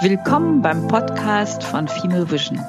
Willkommen 0.00 0.62
beim 0.62 0.86
Podcast 0.86 1.64
von 1.64 1.88
Female 1.88 2.30
Vision. 2.30 2.60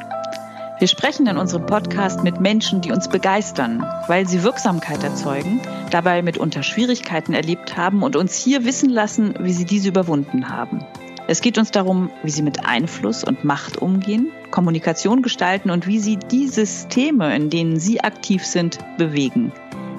Wir 0.80 0.88
sprechen 0.88 1.28
in 1.28 1.38
unserem 1.38 1.68
Podcast 1.68 2.24
mit 2.24 2.40
Menschen, 2.40 2.82
die 2.82 2.92
uns 2.92 3.08
begeistern, 3.08 3.86
weil 4.08 4.28
sie 4.28 4.42
Wirksamkeit 4.42 5.04
erzeugen, 5.04 5.62
dabei 5.92 6.23
mitunter 6.23 6.64
Schwierigkeiten 6.64 7.36
erlebt 7.36 7.78
haben 7.78 8.02
und 8.02 8.16
uns 8.16 8.36
hier 8.36 8.66
wissen 8.66 8.89
lassen, 8.89 9.36
wie 9.42 9.54
sie 9.54 9.66
diese 9.66 9.89
überwunden 9.89 10.50
haben. 10.50 10.84
Es 11.28 11.42
geht 11.42 11.60
uns 11.60 11.70
darum, 11.70 12.10
wie 12.23 12.32
sie 12.32 12.42
mit 12.42 12.66
Einfluss 12.66 13.23
und 13.23 13.43
Macht 13.43 13.77
umgehen, 13.77 14.32
Kommunikation 14.50 15.21
gestalten 15.21 15.70
und 15.70 15.86
wie 15.86 16.00
sie 16.00 16.18
die 16.18 16.48
Systeme, 16.48 17.36
in 17.36 17.52
denen 17.52 17.80
sie 17.80 18.02
aktiv 18.02 18.43
sind, 18.43 18.80
bewegen. 18.98 19.52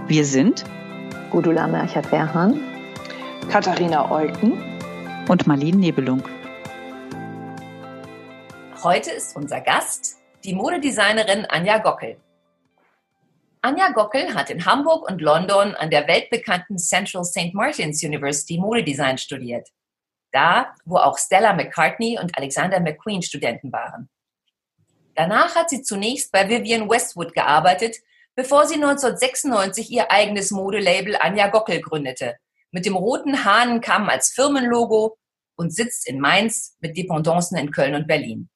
Wir 0.08 0.24
sind 0.24 0.64
Gudula 1.30 1.68
Merchert-Werhan, 1.68 2.58
Katharina 3.48 4.10
Eucken 4.10 4.54
und 5.28 5.46
Marlene 5.46 5.78
Nebelung. 5.78 6.24
Heute 8.82 9.10
ist 9.10 9.36
unser 9.36 9.60
Gast 9.60 10.16
die 10.42 10.54
Modedesignerin 10.54 11.44
Anja 11.44 11.76
Gockel. 11.76 12.16
Anja 13.60 13.90
Gockel 13.90 14.34
hat 14.34 14.48
in 14.48 14.64
Hamburg 14.64 15.06
und 15.06 15.20
London 15.20 15.74
an 15.74 15.90
der 15.90 16.08
weltbekannten 16.08 16.78
Central 16.78 17.24
St. 17.24 17.52
Martins 17.52 18.02
University 18.02 18.56
Modedesign 18.56 19.18
studiert. 19.18 19.68
Da, 20.32 20.74
wo 20.86 20.96
auch 20.96 21.18
Stella 21.18 21.52
McCartney 21.52 22.18
und 22.18 22.34
Alexander 22.38 22.80
McQueen 22.80 23.20
Studenten 23.20 23.70
waren. 23.70 24.08
Danach 25.14 25.56
hat 25.56 25.68
sie 25.68 25.82
zunächst 25.82 26.32
bei 26.32 26.48
Vivian 26.48 26.88
Westwood 26.88 27.34
gearbeitet, 27.34 27.96
bevor 28.34 28.64
sie 28.64 28.76
1996 28.76 29.90
ihr 29.90 30.10
eigenes 30.10 30.52
Modelabel 30.52 31.16
Anja 31.20 31.48
Gockel 31.48 31.82
gründete, 31.82 32.38
mit 32.70 32.86
dem 32.86 32.96
roten 32.96 33.44
Hahnenkamm 33.44 34.08
als 34.08 34.30
Firmenlogo 34.30 35.18
und 35.56 35.74
sitzt 35.74 36.08
in 36.08 36.18
Mainz 36.18 36.78
mit 36.80 36.96
Dependancen 36.96 37.58
in 37.58 37.70
Köln 37.72 37.94
und 37.94 38.06
Berlin. 38.06 38.48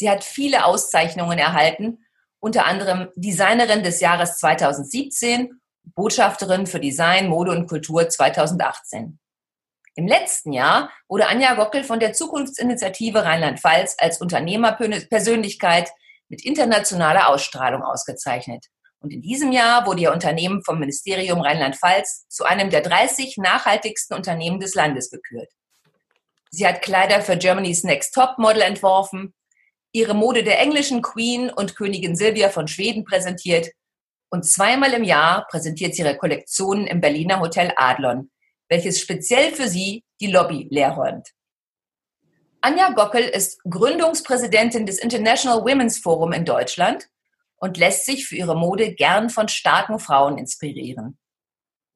Sie 0.00 0.08
hat 0.08 0.24
viele 0.24 0.64
Auszeichnungen 0.64 1.38
erhalten, 1.38 2.02
unter 2.38 2.64
anderem 2.64 3.10
Designerin 3.16 3.82
des 3.82 4.00
Jahres 4.00 4.38
2017, 4.38 5.60
Botschafterin 5.94 6.66
für 6.66 6.80
Design, 6.80 7.28
Mode 7.28 7.50
und 7.50 7.66
Kultur 7.66 8.08
2018. 8.08 9.18
Im 9.96 10.06
letzten 10.06 10.54
Jahr 10.54 10.90
wurde 11.06 11.26
Anja 11.26 11.52
Gockel 11.52 11.84
von 11.84 12.00
der 12.00 12.14
Zukunftsinitiative 12.14 13.26
Rheinland-Pfalz 13.26 13.96
als 13.98 14.22
Unternehmerpersönlichkeit 14.22 15.90
mit 16.30 16.46
internationaler 16.46 17.28
Ausstrahlung 17.28 17.82
ausgezeichnet. 17.82 18.68
Und 19.00 19.12
in 19.12 19.20
diesem 19.20 19.52
Jahr 19.52 19.84
wurde 19.84 20.00
ihr 20.00 20.12
Unternehmen 20.12 20.64
vom 20.64 20.78
Ministerium 20.78 21.42
Rheinland-Pfalz 21.42 22.26
zu 22.26 22.44
einem 22.44 22.70
der 22.70 22.80
30 22.80 23.36
nachhaltigsten 23.36 24.16
Unternehmen 24.16 24.60
des 24.60 24.74
Landes 24.74 25.10
gekürt. 25.10 25.50
Sie 26.48 26.66
hat 26.66 26.80
Kleider 26.80 27.20
für 27.20 27.36
Germany's 27.36 27.84
Next 27.84 28.14
Top 28.14 28.38
Model 28.38 28.62
entworfen, 28.62 29.34
ihre 29.92 30.14
Mode 30.14 30.44
der 30.44 30.60
englischen 30.60 31.02
Queen 31.02 31.50
und 31.50 31.76
Königin 31.76 32.16
Silvia 32.16 32.48
von 32.48 32.68
Schweden 32.68 33.04
präsentiert 33.04 33.70
und 34.30 34.44
zweimal 34.44 34.92
im 34.92 35.04
Jahr 35.04 35.46
präsentiert 35.48 35.94
sie 35.94 36.02
ihre 36.02 36.16
Kollektionen 36.16 36.86
im 36.86 37.00
Berliner 37.00 37.40
Hotel 37.40 37.72
Adlon, 37.76 38.30
welches 38.68 39.00
speziell 39.00 39.52
für 39.52 39.68
sie 39.68 40.04
die 40.20 40.28
Lobby 40.28 40.68
leerräumt. 40.70 41.28
Anja 42.60 42.90
Gockel 42.90 43.22
ist 43.22 43.58
Gründungspräsidentin 43.64 44.86
des 44.86 44.98
International 44.98 45.64
Women's 45.64 45.98
Forum 45.98 46.32
in 46.32 46.44
Deutschland 46.44 47.08
und 47.56 47.76
lässt 47.76 48.04
sich 48.04 48.26
für 48.26 48.36
ihre 48.36 48.56
Mode 48.56 48.94
gern 48.94 49.30
von 49.30 49.48
starken 49.48 49.98
Frauen 49.98 50.38
inspirieren. 50.38 51.18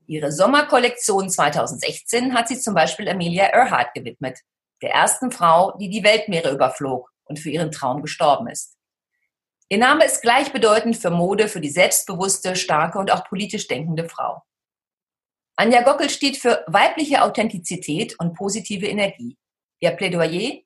Ihre 0.06 0.32
Sommerkollektion 0.32 1.30
2016 1.30 2.34
hat 2.34 2.48
sie 2.48 2.58
zum 2.58 2.74
Beispiel 2.74 3.08
Amelia 3.08 3.46
Earhart 3.46 3.94
gewidmet, 3.94 4.40
der 4.82 4.90
ersten 4.90 5.30
Frau, 5.30 5.76
die 5.78 5.88
die 5.88 6.02
Weltmeere 6.02 6.50
überflog 6.50 7.13
und 7.24 7.38
für 7.38 7.50
ihren 7.50 7.70
Traum 7.70 8.02
gestorben 8.02 8.48
ist. 8.48 8.76
Ihr 9.68 9.78
Name 9.78 10.04
ist 10.04 10.22
gleichbedeutend 10.22 10.96
für 10.96 11.10
Mode 11.10 11.48
für 11.48 11.60
die 11.60 11.70
selbstbewusste, 11.70 12.54
starke 12.54 12.98
und 12.98 13.10
auch 13.10 13.24
politisch 13.24 13.66
denkende 13.66 14.08
Frau. 14.08 14.42
Anja 15.56 15.82
Gockel 15.82 16.10
steht 16.10 16.36
für 16.36 16.64
weibliche 16.66 17.22
Authentizität 17.22 18.18
und 18.18 18.34
positive 18.34 18.86
Energie. 18.86 19.38
Ihr 19.80 19.92
Plädoyer? 19.92 20.60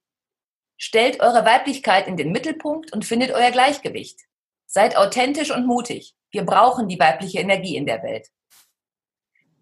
Stellt 0.76 1.20
eure 1.20 1.44
Weiblichkeit 1.44 2.06
in 2.06 2.16
den 2.16 2.32
Mittelpunkt 2.32 2.92
und 2.92 3.04
findet 3.04 3.32
euer 3.32 3.50
Gleichgewicht. 3.50 4.20
Seid 4.66 4.96
authentisch 4.96 5.50
und 5.50 5.66
mutig. 5.66 6.14
Wir 6.30 6.44
brauchen 6.44 6.88
die 6.88 6.98
weibliche 6.98 7.40
Energie 7.40 7.76
in 7.76 7.86
der 7.86 8.02
Welt. 8.02 8.28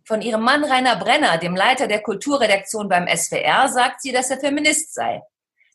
Von 0.05 0.23
ihrem 0.23 0.43
Mann 0.43 0.65
Rainer 0.65 0.97
Brenner, 0.97 1.39
dem 1.39 1.57
Leiter 1.57 1.89
der 1.89 2.03
Kulturredaktion 2.03 2.89
beim 2.89 3.09
SWR, 3.09 3.69
sagt 3.69 4.03
sie, 4.03 4.13
dass 4.13 4.31
er 4.31 4.39
Feminist 4.39 4.95
sei. 4.95 5.23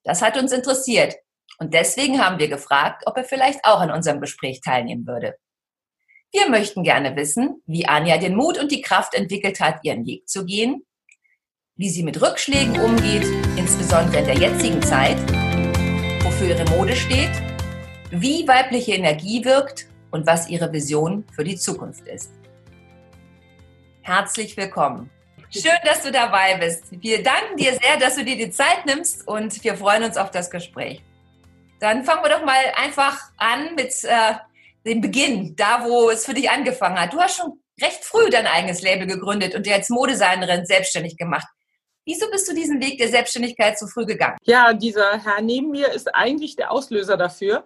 Das 0.04 0.22
hat 0.22 0.38
uns 0.38 0.52
interessiert. 0.52 1.16
Und 1.60 1.74
deswegen 1.74 2.24
haben 2.24 2.40
wir 2.40 2.48
gefragt, 2.48 3.04
ob 3.06 3.18
er 3.18 3.24
vielleicht 3.24 3.64
auch 3.66 3.80
an 3.82 3.92
unserem 3.92 4.20
Gespräch 4.20 4.62
teilnehmen 4.62 5.06
würde. 5.06 5.36
Wir 6.32 6.50
möchten 6.50 6.84
gerne 6.84 7.16
wissen, 7.16 7.62
wie 7.66 7.88
Anja 7.88 8.18
den 8.18 8.36
Mut 8.36 8.58
und 8.58 8.72
die 8.72 8.82
Kraft 8.82 9.14
entwickelt 9.14 9.60
hat, 9.60 9.80
ihren 9.84 10.06
Weg 10.06 10.28
zu 10.28 10.46
gehen, 10.46 10.86
wie 11.76 11.90
sie 11.90 12.04
mit 12.04 12.22
Rückschlägen 12.22 12.80
umgeht, 12.80 13.26
insbesondere 13.58 14.20
in 14.20 14.26
der 14.26 14.38
jetzigen 14.38 14.82
Zeit, 14.82 15.18
wofür 16.24 16.48
ihre 16.48 16.66
Mode 16.70 16.96
steht, 16.96 17.32
wie 18.12 18.48
weibliche 18.48 18.94
Energie 18.94 19.44
wirkt 19.44 19.88
und 20.10 20.26
was 20.26 20.50
ihre 20.50 20.72
Vision 20.72 21.26
für 21.34 21.44
die 21.44 21.58
Zukunft 21.58 22.08
ist. 22.08 22.32
Herzlich 24.02 24.58
willkommen. 24.58 25.10
Schön, 25.54 25.78
dass 25.84 26.02
du 26.02 26.14
dabei 26.14 26.56
bist. 26.56 26.86
Wir 26.92 27.22
danken 27.22 27.58
dir 27.58 27.74
sehr, 27.74 27.98
dass 28.00 28.16
du 28.16 28.24
dir 28.24 28.38
die 28.38 28.52
Zeit 28.52 28.86
nimmst 28.86 29.28
und 29.28 29.62
wir 29.66 29.76
freuen 29.76 30.06
uns 30.06 30.16
auf 30.16 30.32
das 30.32 30.50
Gespräch. 30.50 31.04
Dann 31.82 32.06
fangen 32.06 32.24
wir 32.24 32.30
doch 32.30 32.46
mal 32.46 32.64
einfach 32.78 33.20
an 33.36 33.76
mit 33.76 33.94
äh, 34.06 34.36
dem 34.86 35.02
Beginn, 35.02 35.58
da 35.58 35.84
wo 35.84 36.10
es 36.10 36.26
für 36.26 36.34
dich 36.34 36.50
angefangen 36.50 36.98
hat. 36.98 37.12
Du 37.12 37.20
hast 37.20 37.36
schon 37.36 37.60
recht 37.82 38.06
früh 38.06 38.30
dein 38.30 38.48
eigenes 38.48 38.82
Label 38.82 39.06
gegründet 39.06 39.54
und 39.54 39.66
dir 39.66 39.76
als 39.76 39.90
Modesignerin 39.90 40.66
selbstständig 40.66 41.18
gemacht. 41.18 41.48
Wieso 42.06 42.32
bist 42.32 42.48
du 42.48 42.56
diesen 42.56 42.82
Weg 42.82 42.98
der 42.98 43.10
Selbstständigkeit 43.10 43.78
so 43.78 43.88
früh 43.88 44.06
gegangen? 44.06 44.38
Ja, 44.44 44.72
dieser 44.72 45.22
Herr 45.22 45.42
neben 45.42 45.72
mir 45.72 45.90
ist 45.92 46.16
eigentlich 46.16 46.56
der 46.56 46.72
Auslöser 46.72 47.18
dafür. 47.18 47.66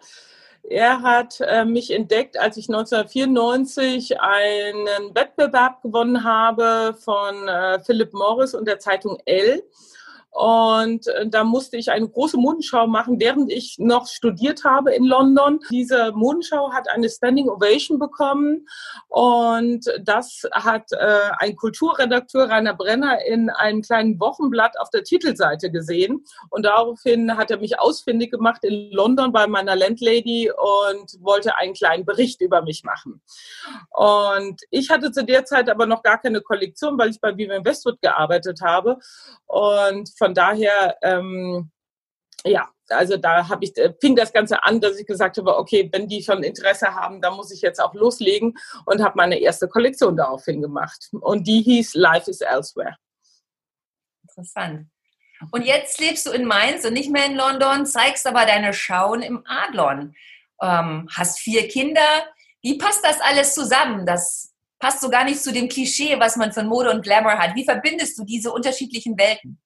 Er 0.70 1.02
hat 1.04 1.42
äh, 1.42 1.64
mich 1.64 1.92
entdeckt, 1.92 2.40
als 2.40 2.58
ich 2.58 2.70
1994 2.70 4.20
einen 4.20 5.14
Wettbewerb 5.14 5.84
gewonnen 5.84 6.24
habe 6.24 6.96
von 7.00 7.48
äh, 7.48 7.80
Philip 7.80 8.14
Morris 8.14 8.56
und 8.56 8.68
der 8.68 8.80
Zeitung 8.80 9.20
L. 9.26 9.64
Und 10.36 11.08
äh, 11.08 11.28
da 11.30 11.46
musste 11.46 11.78
ich 11.78 11.92
eine 11.92 12.10
große 12.10 12.36
Modenschau 12.36 12.88
machen, 12.88 13.22
während 13.22 13.50
ich 13.50 13.78
noch 13.80 14.06
studiert 14.06 14.66
habe 14.66 14.94
in 14.94 15.06
London. 15.06 15.62
Diese 15.72 16.12
Modenschau 16.12 16.74
hat 16.74 16.90
eine 16.90 17.08
Standing 17.08 17.48
Ovation 17.48 18.00
bekommen 18.00 18.68
und 19.08 19.86
das 20.02 20.44
hat 20.52 20.92
äh, 20.92 21.20
ein 21.38 21.56
Kulturredakteur 21.56 22.50
Rainer 22.50 22.74
Brenner 22.74 23.24
in 23.26 23.50
einem 23.50 23.82
kleinen 23.82 24.20
Wochenblatt 24.20 24.78
auf 24.78 24.90
der 24.90 25.06
Titelseite 25.06 25.72
gesehen. 25.72 26.26
Und 26.50 26.66
daraufhin 26.66 27.38
hat 27.38 27.50
er 27.50 27.60
mich 27.60 27.80
ausfindig 27.80 28.32
gemacht 28.32 28.66
in 28.66 28.92
London 28.92 29.32
bei 29.32 29.48
meiner 29.48 29.78
Landlady 29.78 30.52
und 30.52 31.16
wollte 31.22 31.58
einen 31.58 31.76
kleinen 31.76 32.04
Bericht 32.04 32.42
über 32.42 32.62
mich 32.62 32.84
machen. 32.84 33.22
Und 33.92 34.60
ich 34.70 34.90
hatte 34.90 35.14
zu 35.14 35.24
der 35.24 35.46
Zeit 35.46 35.70
aber 35.70 35.86
noch 35.86 36.04
gar 36.04 36.20
keine 36.20 36.42
Kollektion, 36.42 36.98
weil 36.98 37.12
ich 37.12 37.22
bei 37.22 37.38
Vivian 37.38 37.64
Westwood 37.64 38.02
gearbeitet 38.02 38.60
habe. 38.62 38.98
Und 39.46 40.10
von 40.18 40.25
daher, 40.34 40.98
ähm, 41.02 41.72
ja, 42.44 42.70
also 42.90 43.18
da 43.18 43.50
habe 43.50 43.66
ich, 43.66 43.78
äh, 43.78 43.94
fing 44.00 44.16
das 44.16 44.32
Ganze 44.32 44.64
an, 44.64 44.80
dass 44.80 44.98
ich 45.00 45.08
gesagt 45.08 45.38
habe, 45.38 45.58
okay, 45.58 45.90
wenn 45.92 46.08
die 46.08 46.24
schon 46.24 46.44
Interesse 46.44 46.94
haben, 46.94 47.22
dann 47.22 47.36
muss 47.36 47.52
ich 47.52 47.62
jetzt 47.62 47.80
auch 47.80 47.94
loslegen 47.94 48.58
und 48.86 49.04
habe 49.04 49.16
meine 49.16 49.40
erste 49.40 49.68
Kollektion 49.68 50.16
daraufhin 50.16 50.62
gemacht. 50.62 51.10
Und 51.12 51.48
die 51.48 51.62
hieß 51.62 51.96
Life 51.96 52.30
is 52.30 52.42
Elsewhere. 52.42 52.96
Interessant. 54.24 54.88
Und 55.52 55.66
jetzt 55.66 56.00
lebst 56.00 56.26
du 56.26 56.32
in 56.32 56.46
Mainz 56.46 56.86
und 56.86 56.94
nicht 56.94 57.12
mehr 57.12 57.26
in 57.26 57.36
London, 57.36 57.86
zeigst 57.86 58.26
aber 58.26 58.46
deine 58.46 58.74
Schauen 58.74 59.22
im 59.22 59.44
Adlon. 59.46 60.16
Ähm, 60.62 61.10
hast 61.14 61.40
vier 61.40 61.68
Kinder. 61.68 62.26
Wie 62.62 62.78
passt 62.78 63.04
das 63.04 63.20
alles 63.22 63.54
zusammen? 63.54 64.06
Das 64.06 64.54
passt 64.80 65.02
so 65.02 65.10
gar 65.10 65.26
nicht 65.26 65.42
zu 65.42 65.52
dem 65.52 65.68
Klischee, 65.68 66.20
was 66.20 66.36
man 66.36 66.54
von 66.54 66.68
Mode 66.68 66.92
und 66.92 67.04
Glamour 67.04 67.38
hat. 67.38 67.56
Wie 67.56 67.66
verbindest 67.66 68.18
du 68.18 68.24
diese 68.24 68.52
unterschiedlichen 68.52 69.18
Welten? 69.18 69.60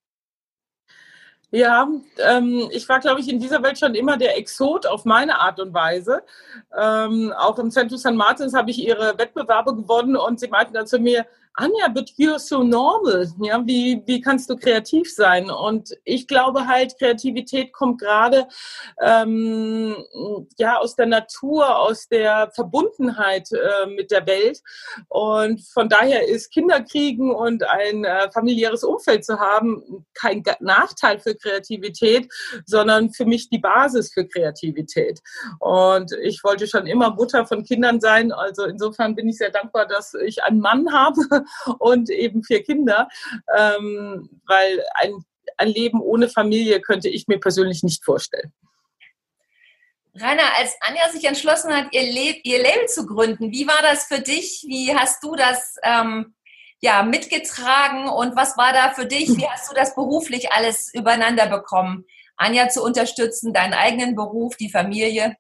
Ja, 1.52 1.90
ähm, 2.20 2.70
ich 2.72 2.88
war, 2.88 3.00
glaube 3.00 3.22
ich, 3.22 3.30
in 3.30 3.40
dieser 3.40 3.64
Welt 3.64 3.80
schon 3.80 3.96
immer 3.96 4.18
der 4.18 4.38
Exot 4.38 4.86
auf 4.86 5.04
meine 5.04 5.40
Art 5.40 5.60
und 5.60 5.74
Weise. 5.74 6.22
Ähm, 6.78 7.34
auch 7.36 7.58
im 7.58 7.72
Centro 7.72 7.98
San 7.98 8.16
Martins 8.16 8.54
habe 8.54 8.70
ich 8.70 8.78
ihre 8.78 9.18
Wettbewerbe 9.18 9.76
gewonnen 9.76 10.16
und 10.16 10.40
sie 10.40 10.48
meinten 10.48 10.74
dann 10.74 10.86
zu 10.86 11.00
mir, 11.00 11.26
Anja, 11.56 11.90
but 11.94 12.10
you're 12.18 12.40
so 12.40 12.64
normal. 12.64 13.28
Ja, 13.42 13.62
wie, 13.66 14.02
wie 14.06 14.22
kannst 14.22 14.50
du 14.50 14.56
kreativ 14.56 15.14
sein? 15.14 15.50
Und 15.52 15.90
ich 16.06 16.28
glaube 16.28 16.68
halt, 16.68 16.98
Kreativität 16.98 17.74
kommt 17.74 18.00
gerade 18.00 18.48
ähm, 19.02 19.96
ja 20.58 20.78
aus 20.78 20.96
der 20.96 21.08
Natur, 21.08 21.78
aus 21.78 22.08
der 22.08 22.52
Verbundenheit 22.56 23.50
äh, 23.52 23.88
mit 23.88 24.12
der 24.12 24.26
Welt. 24.26 24.62
Und 25.10 25.62
von 25.74 25.90
daher 25.90 26.28
ist 26.28 26.52
Kinderkriegen 26.52 27.32
und 27.32 27.64
ein 27.64 28.06
äh, 28.06 28.32
familiäres 28.32 28.84
Umfeld 28.84 29.26
zu 29.26 29.40
haben 29.40 30.06
kein 30.14 30.44
Nachteil 30.60 31.20
für 31.20 31.36
Kreativität, 31.36 32.32
sondern 32.66 33.12
für 33.12 33.26
mich 33.26 33.50
die 33.50 33.60
Basis 33.60 34.14
für 34.14 34.26
Kreativität. 34.26 35.20
Und 35.60 36.12
ich 36.22 36.44
wollte 36.44 36.68
schon 36.68 36.88
immer 36.88 37.14
Mutter 37.16 37.46
von 37.46 37.64
Kindern 37.64 38.00
sein. 38.00 38.32
Also 38.32 38.64
insofern 38.64 39.16
bin 39.16 39.28
ich 39.28 39.38
sehr 39.38 39.52
dankbar, 39.52 39.86
dass 39.86 40.14
ich 40.14 40.44
einen 40.44 40.60
Mann 40.60 40.94
habe 40.94 41.39
und 41.80 42.10
eben 42.10 42.44
vier 42.44 42.64
Kinder, 42.64 43.08
ähm, 43.56 44.30
weil 44.48 44.84
ein, 44.96 45.24
ein 45.58 45.68
Leben 45.68 46.02
ohne 46.02 46.30
Familie 46.30 46.82
könnte 46.82 47.10
ich 47.10 47.28
mir 47.28 47.40
persönlich 47.40 47.84
nicht 47.84 48.04
vorstellen. 48.04 48.54
Rainer, 50.16 50.56
als 50.58 50.76
Anja 50.82 51.10
sich 51.10 51.26
entschlossen 51.26 51.74
hat, 51.74 51.88
ihr, 51.92 52.02
Le 52.02 52.36
ihr 52.44 52.62
Label 52.62 52.88
zu 52.88 53.06
gründen, 53.06 53.52
wie 53.52 53.68
war 53.68 53.82
das 53.82 54.06
für 54.06 54.20
dich? 54.20 54.66
Wie 54.68 54.94
hast 54.96 55.24
du 55.24 55.36
das 55.36 55.76
ähm, 55.84 56.34
ja, 56.82 57.04
mitgetragen 57.04 58.10
und 58.10 58.36
was 58.36 58.58
war 58.58 58.74
da 58.74 58.92
für 58.92 59.06
dich? 59.06 59.30
Wie 59.38 59.48
hast 59.48 59.70
du 59.70 59.76
das 59.76 59.96
beruflich 59.96 60.52
alles 60.52 60.94
übereinander 60.94 61.48
bekommen? 61.48 62.06
Anja 62.38 62.70
zu 62.70 62.84
unterstützen, 62.84 63.54
deinen 63.54 63.74
eigenen 63.74 64.16
Beruf, 64.16 64.56
die 64.56 64.70
Familie? 64.70 65.36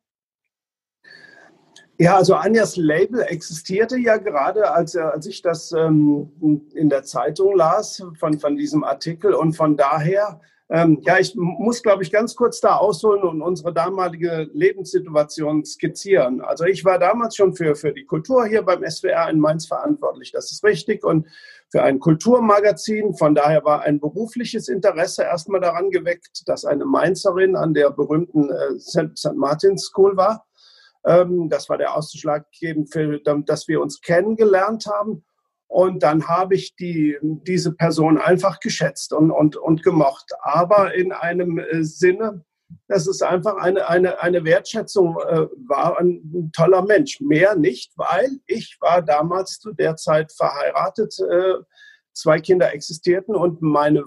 Ja, 2.02 2.16
also 2.16 2.36
Anjas 2.36 2.78
Label 2.78 3.24
existierte 3.24 3.98
ja 3.98 4.16
gerade, 4.16 4.72
als, 4.72 4.96
als 4.96 5.26
ich 5.26 5.42
das 5.42 5.74
ähm, 5.74 6.32
in 6.74 6.90
der 6.90 7.04
Zeitung 7.04 7.58
las 7.58 8.02
von, 8.18 8.40
von 8.40 8.56
diesem 8.56 8.86
Artikel. 8.86 9.34
Und 9.34 9.52
von 9.52 9.76
daher, 9.76 10.40
ähm, 10.70 11.02
ja, 11.02 11.20
ich 11.20 11.36
muss, 11.36 11.84
glaube 11.84 12.04
ich, 12.04 12.10
ganz 12.10 12.38
kurz 12.38 12.62
da 12.62 12.78
ausholen 12.78 13.24
und 13.24 13.42
unsere 13.42 13.74
damalige 13.74 14.50
Lebenssituation 14.54 15.66
skizzieren. 15.66 16.40
Also 16.40 16.64
ich 16.64 16.86
war 16.86 17.00
damals 17.00 17.36
schon 17.36 17.54
für, 17.54 17.76
für 17.76 17.92
die 17.92 18.06
Kultur 18.06 18.46
hier 18.46 18.62
beim 18.62 18.90
SWR 18.90 19.30
in 19.30 19.38
Mainz 19.38 19.68
verantwortlich. 19.68 20.32
Das 20.32 20.54
ist 20.54 20.64
richtig. 20.64 21.04
Und 21.04 21.28
für 21.70 21.84
ein 21.84 22.00
Kulturmagazin. 22.00 23.14
Von 23.14 23.36
daher 23.36 23.66
war 23.66 23.82
ein 23.82 24.00
berufliches 24.00 24.70
Interesse 24.70 25.24
erstmal 25.24 25.60
daran 25.60 25.92
geweckt, 25.92 26.48
dass 26.48 26.64
eine 26.64 26.86
Mainzerin 26.86 27.58
an 27.58 27.74
der 27.74 27.92
berühmten 27.92 28.50
äh, 28.50 28.80
St. 28.80 29.34
Martins 29.36 29.88
School 29.88 30.16
war. 30.16 30.46
Ähm, 31.06 31.50
das 31.50 31.70
war 31.70 31.78
der 31.78 31.96
Ausschlaggebend, 31.96 32.92
für, 32.92 33.20
dass 33.46 33.68
wir 33.68 33.82
uns 33.82 34.02
kennengelernt 34.02 34.86
haben. 34.88 35.24
Und 35.68 36.02
dann 36.02 36.28
habe 36.28 36.56
ich 36.56 36.76
die, 36.76 37.18
diese 37.22 37.74
Person 37.74 38.18
einfach 38.18 38.60
geschätzt 38.60 39.14
und, 39.14 39.30
und, 39.30 39.56
und 39.56 39.84
gemocht. 39.84 40.32
Aber 40.42 40.96
in 40.96 41.12
einem 41.12 41.60
äh, 41.60 41.84
Sinne, 41.84 42.44
dass 42.88 43.08
es 43.08 43.22
einfach 43.22 43.56
eine, 43.58 43.88
eine, 43.88 44.20
eine 44.20 44.44
Wertschätzung 44.44 45.18
äh, 45.28 45.46
war, 45.68 46.00
ein, 46.00 46.52
toller 46.56 46.82
Mensch. 46.82 47.22
Mehr 47.22 47.56
nicht, 47.56 47.94
weil 47.98 48.40
ich 48.48 48.78
war 48.82 49.04
damals 49.04 49.60
zu 49.60 49.72
der 49.72 49.96
Zeit 49.96 50.32
verheiratet, 50.34 51.16
äh, 51.20 51.56
zwei 52.14 52.40
Kinder 52.40 52.74
existierten 52.74 53.36
und 53.36 53.62
meine 53.62 54.04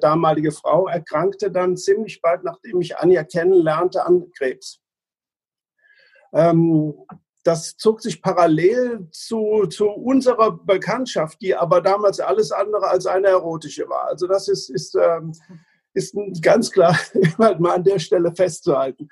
damalige 0.00 0.50
Frau 0.50 0.88
erkrankte 0.88 1.52
dann 1.52 1.76
ziemlich 1.76 2.20
bald, 2.20 2.42
nachdem 2.42 2.80
ich 2.80 2.96
Anja 2.96 3.22
kennenlernte, 3.22 4.04
an 4.04 4.32
Krebs. 4.36 4.80
Ähm, 6.36 6.94
das 7.42 7.76
zog 7.76 8.02
sich 8.02 8.20
parallel 8.20 9.08
zu, 9.12 9.66
zu 9.70 9.88
unserer 9.88 10.52
Bekanntschaft, 10.52 11.40
die 11.40 11.54
aber 11.54 11.80
damals 11.80 12.20
alles 12.20 12.50
andere 12.52 12.88
als 12.88 13.06
eine 13.06 13.28
erotische 13.28 13.88
war. 13.88 14.08
Also 14.08 14.26
das 14.26 14.48
ist, 14.48 14.68
ist, 14.68 14.96
ähm, 14.96 15.32
ist 15.94 16.14
ganz 16.42 16.70
klar 16.70 16.98
mal 17.38 17.56
an 17.72 17.84
der 17.84 18.00
Stelle 18.00 18.34
festzuhalten. 18.34 19.08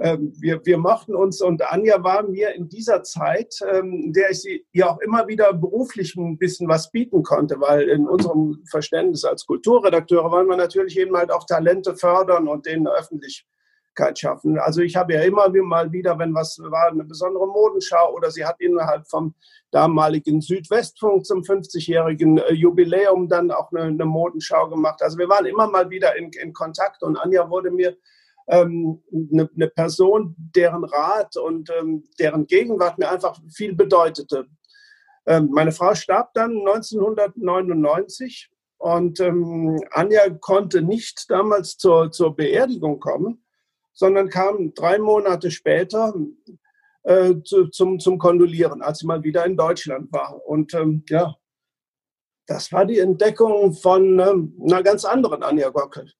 Ähm, 0.00 0.32
wir, 0.38 0.64
wir 0.64 0.78
mochten 0.78 1.14
uns 1.14 1.40
und 1.40 1.60
Anja 1.62 2.04
war 2.04 2.22
mir 2.22 2.54
in 2.54 2.68
dieser 2.68 3.02
Zeit, 3.02 3.58
ähm, 3.68 4.04
in 4.04 4.12
der 4.12 4.30
ich 4.30 4.42
sie 4.42 4.64
ja 4.72 4.90
auch 4.90 5.00
immer 5.00 5.26
wieder 5.26 5.52
beruflich 5.52 6.14
ein 6.14 6.38
bisschen 6.38 6.68
was 6.68 6.92
bieten 6.92 7.24
konnte, 7.24 7.58
weil 7.58 7.88
in 7.88 8.06
unserem 8.06 8.62
Verständnis 8.70 9.24
als 9.24 9.44
Kulturredakteure 9.46 10.30
wollen 10.30 10.48
wir 10.48 10.56
natürlich 10.56 10.96
eben 10.98 11.16
halt 11.16 11.32
auch 11.32 11.46
Talente 11.46 11.96
fördern 11.96 12.46
und 12.46 12.66
denen 12.66 12.86
öffentlich 12.86 13.47
schaffen. 14.18 14.58
Also 14.58 14.80
ich 14.80 14.96
habe 14.96 15.14
ja 15.14 15.22
immer 15.22 15.48
mal 15.62 15.92
wieder, 15.92 16.18
wenn 16.18 16.34
was 16.34 16.58
war, 16.58 16.88
eine 16.88 17.04
besondere 17.04 17.46
Modenschau 17.46 18.14
oder 18.14 18.30
sie 18.30 18.44
hat 18.44 18.60
innerhalb 18.60 19.08
vom 19.08 19.34
damaligen 19.70 20.40
Südwestfunk 20.40 21.26
zum 21.26 21.42
50-jährigen 21.42 22.38
äh, 22.38 22.52
Jubiläum 22.52 23.28
dann 23.28 23.50
auch 23.50 23.72
eine, 23.72 23.82
eine, 23.82 24.04
Modenschau 24.04 24.68
gemacht. 24.68 25.02
Also 25.02 25.18
wir 25.18 25.28
waren 25.28 25.46
immer 25.46 25.68
mal 25.68 25.90
wieder 25.90 26.16
in, 26.16 26.30
in 26.40 26.52
Kontakt 26.52 27.02
und 27.02 27.16
Anja 27.16 27.50
wurde 27.50 27.70
mir 27.70 27.96
ähm, 28.48 29.02
eine, 29.12 29.50
eine, 29.54 29.68
Person, 29.68 30.34
deren 30.38 30.84
Rat 30.84 31.36
und 31.36 31.70
ähm, 31.78 32.04
deren 32.18 32.46
Gegenwart 32.46 32.98
mir 32.98 33.10
einfach 33.10 33.36
viel 33.52 33.74
bedeutete. 33.74 34.46
Ähm, 35.26 35.50
meine 35.52 35.72
Frau 35.72 35.94
starb 35.94 36.32
dann 36.34 36.56
1999 36.58 38.50
und 38.78 39.20
ähm, 39.20 39.80
Anja 39.90 40.30
konnte 40.40 40.82
nicht 40.82 41.26
damals 41.28 41.76
zur, 41.76 42.12
zur 42.12 42.34
Beerdigung 42.36 43.00
kommen 43.00 43.42
sondern 43.98 44.28
kam 44.28 44.72
drei 44.74 44.98
Monate 44.98 45.50
später 45.50 46.14
äh, 47.02 47.34
zu, 47.42 47.66
zum, 47.66 47.98
zum 47.98 48.16
Kondolieren, 48.16 48.80
als 48.80 49.00
sie 49.00 49.06
mal 49.06 49.24
wieder 49.24 49.44
in 49.44 49.56
Deutschland 49.56 50.12
war. 50.12 50.40
Und 50.46 50.72
ähm, 50.74 51.02
ja, 51.08 51.34
das 52.46 52.70
war 52.70 52.86
die 52.86 53.00
Entdeckung 53.00 53.74
von 53.74 54.20
ähm, 54.20 54.56
einer 54.64 54.84
ganz 54.84 55.04
anderen 55.04 55.42
Anja 55.42 55.70
Gockel. 55.70 56.12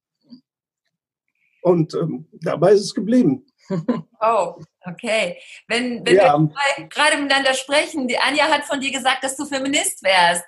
Und 1.62 1.94
ähm, 1.94 2.26
dabei 2.32 2.72
ist 2.72 2.82
es 2.82 2.94
geblieben. 2.94 3.46
Oh, 4.20 4.56
okay. 4.84 5.38
Wenn, 5.68 6.04
wenn 6.04 6.16
ja. 6.16 6.36
wir 6.36 6.88
gerade 6.88 7.18
miteinander 7.18 7.54
sprechen, 7.54 8.08
die 8.08 8.18
Anja 8.18 8.48
hat 8.48 8.64
von 8.64 8.80
dir 8.80 8.90
gesagt, 8.90 9.22
dass 9.22 9.36
du 9.36 9.44
Feminist 9.44 10.02
wärst. 10.02 10.44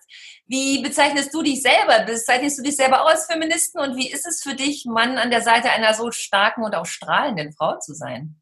Wie 0.50 0.82
bezeichnest 0.82 1.32
du 1.32 1.43
dich 1.43 1.62
selber? 1.62 2.05
Bezeichnest 2.05 2.58
du 2.58 2.64
dich 2.64 2.75
selber 2.75 3.02
auch 3.02 3.08
als 3.08 3.26
Feministen? 3.26 3.81
Und 3.81 3.94
wie 3.94 4.11
ist 4.11 4.26
es 4.26 4.43
für 4.43 4.56
dich, 4.56 4.85
Mann 4.85 5.17
an 5.17 5.31
der 5.31 5.43
Seite 5.43 5.70
einer 5.70 5.94
so 5.94 6.11
starken 6.11 6.64
und 6.64 6.75
auch 6.75 6.87
strahlenden 6.87 7.52
Frau 7.52 7.79
zu 7.79 7.94
sein? 7.94 8.35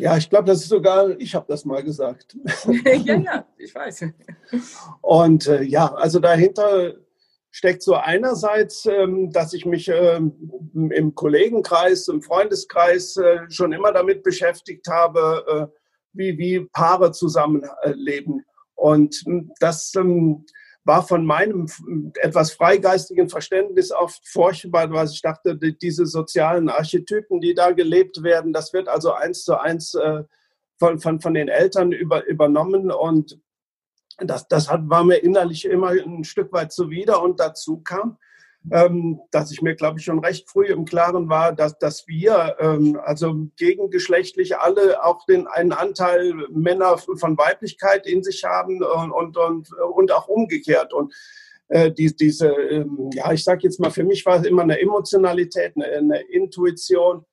Ja, 0.00 0.16
ich 0.16 0.28
glaube, 0.28 0.46
das 0.46 0.62
ist 0.62 0.68
sogar, 0.68 1.10
ich 1.20 1.36
habe 1.36 1.46
das 1.48 1.64
mal 1.64 1.84
gesagt. 1.84 2.36
ja, 3.04 3.14
ja, 3.14 3.46
ich 3.56 3.72
weiß. 3.72 4.06
Und 5.00 5.46
äh, 5.46 5.62
ja, 5.62 5.94
also 5.94 6.18
dahinter 6.18 6.94
steckt 7.52 7.84
so 7.84 7.94
einerseits, 7.94 8.84
ähm, 8.86 9.30
dass 9.30 9.52
ich 9.52 9.64
mich 9.64 9.86
ähm, 9.86 10.90
im 10.90 11.14
Kollegenkreis, 11.14 12.08
im 12.08 12.20
Freundeskreis 12.20 13.16
äh, 13.16 13.48
schon 13.48 13.72
immer 13.72 13.92
damit 13.92 14.24
beschäftigt 14.24 14.88
habe, 14.88 15.70
äh, 15.72 15.78
wie, 16.14 16.36
wie 16.36 16.66
Paare 16.72 17.12
zusammenleben. 17.12 18.44
Und 18.74 19.22
hm, 19.24 19.52
das 19.60 19.94
ähm, 19.94 20.44
war 20.86 21.06
von 21.06 21.26
meinem 21.26 21.66
etwas 22.20 22.52
freigeistigen 22.52 23.28
Verständnis 23.28 23.90
oft 23.90 24.26
furchtbar, 24.26 24.90
weil 24.92 25.08
ich 25.08 25.20
dachte, 25.20 25.56
diese 25.56 26.06
sozialen 26.06 26.68
Archetypen, 26.68 27.40
die 27.40 27.54
da 27.54 27.72
gelebt 27.72 28.22
werden, 28.22 28.52
das 28.52 28.72
wird 28.72 28.88
also 28.88 29.12
eins 29.12 29.42
zu 29.42 29.60
eins 29.60 29.94
äh, 29.94 30.22
von, 30.78 31.00
von, 31.00 31.20
von 31.20 31.34
den 31.34 31.48
Eltern 31.48 31.90
über, 31.90 32.24
übernommen 32.26 32.92
und 32.92 33.38
das, 34.18 34.46
das 34.46 34.70
hat, 34.70 34.88
war 34.88 35.04
mir 35.04 35.16
innerlich 35.16 35.64
immer 35.64 35.90
ein 35.90 36.24
Stück 36.24 36.52
weit 36.52 36.72
zuwider 36.72 37.20
und 37.20 37.40
dazu 37.40 37.82
kam, 37.82 38.16
ähm, 38.72 39.20
dass 39.30 39.52
ich 39.52 39.62
mir, 39.62 39.74
glaube 39.74 39.98
ich, 39.98 40.04
schon 40.04 40.18
recht 40.18 40.48
früh 40.50 40.66
im 40.66 40.84
Klaren 40.84 41.28
war, 41.28 41.52
dass, 41.52 41.78
dass 41.78 42.06
wir, 42.08 42.56
ähm, 42.58 42.98
also 43.02 43.46
gegengeschlechtlich 43.56 44.58
alle 44.58 45.04
auch 45.04 45.24
den 45.26 45.46
einen 45.46 45.72
Anteil 45.72 46.34
Männer 46.50 46.98
von 46.98 47.38
Weiblichkeit 47.38 48.06
in 48.06 48.22
sich 48.22 48.44
haben 48.44 48.82
und, 48.82 49.12
und, 49.12 49.36
und, 49.36 49.72
und 49.72 50.12
auch 50.12 50.28
umgekehrt. 50.28 50.92
Und 50.92 51.14
äh, 51.68 51.92
die, 51.92 52.14
diese, 52.14 52.48
ähm, 52.48 53.10
ja, 53.12 53.32
ich 53.32 53.44
sage 53.44 53.60
jetzt 53.62 53.80
mal, 53.80 53.90
für 53.90 54.04
mich 54.04 54.24
war 54.26 54.40
es 54.40 54.46
immer 54.46 54.62
eine 54.62 54.80
Emotionalität, 54.80 55.72
eine, 55.76 55.86
eine 55.86 56.20
Intuition, 56.22 57.24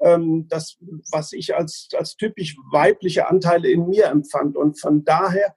ähm, 0.00 0.46
das, 0.48 0.78
was 1.10 1.32
ich 1.32 1.54
als, 1.54 1.88
als 1.96 2.16
typisch 2.16 2.56
weibliche 2.70 3.28
Anteile 3.28 3.70
in 3.70 3.88
mir 3.88 4.06
empfand. 4.06 4.56
Und 4.56 4.80
von 4.80 5.04
daher 5.04 5.54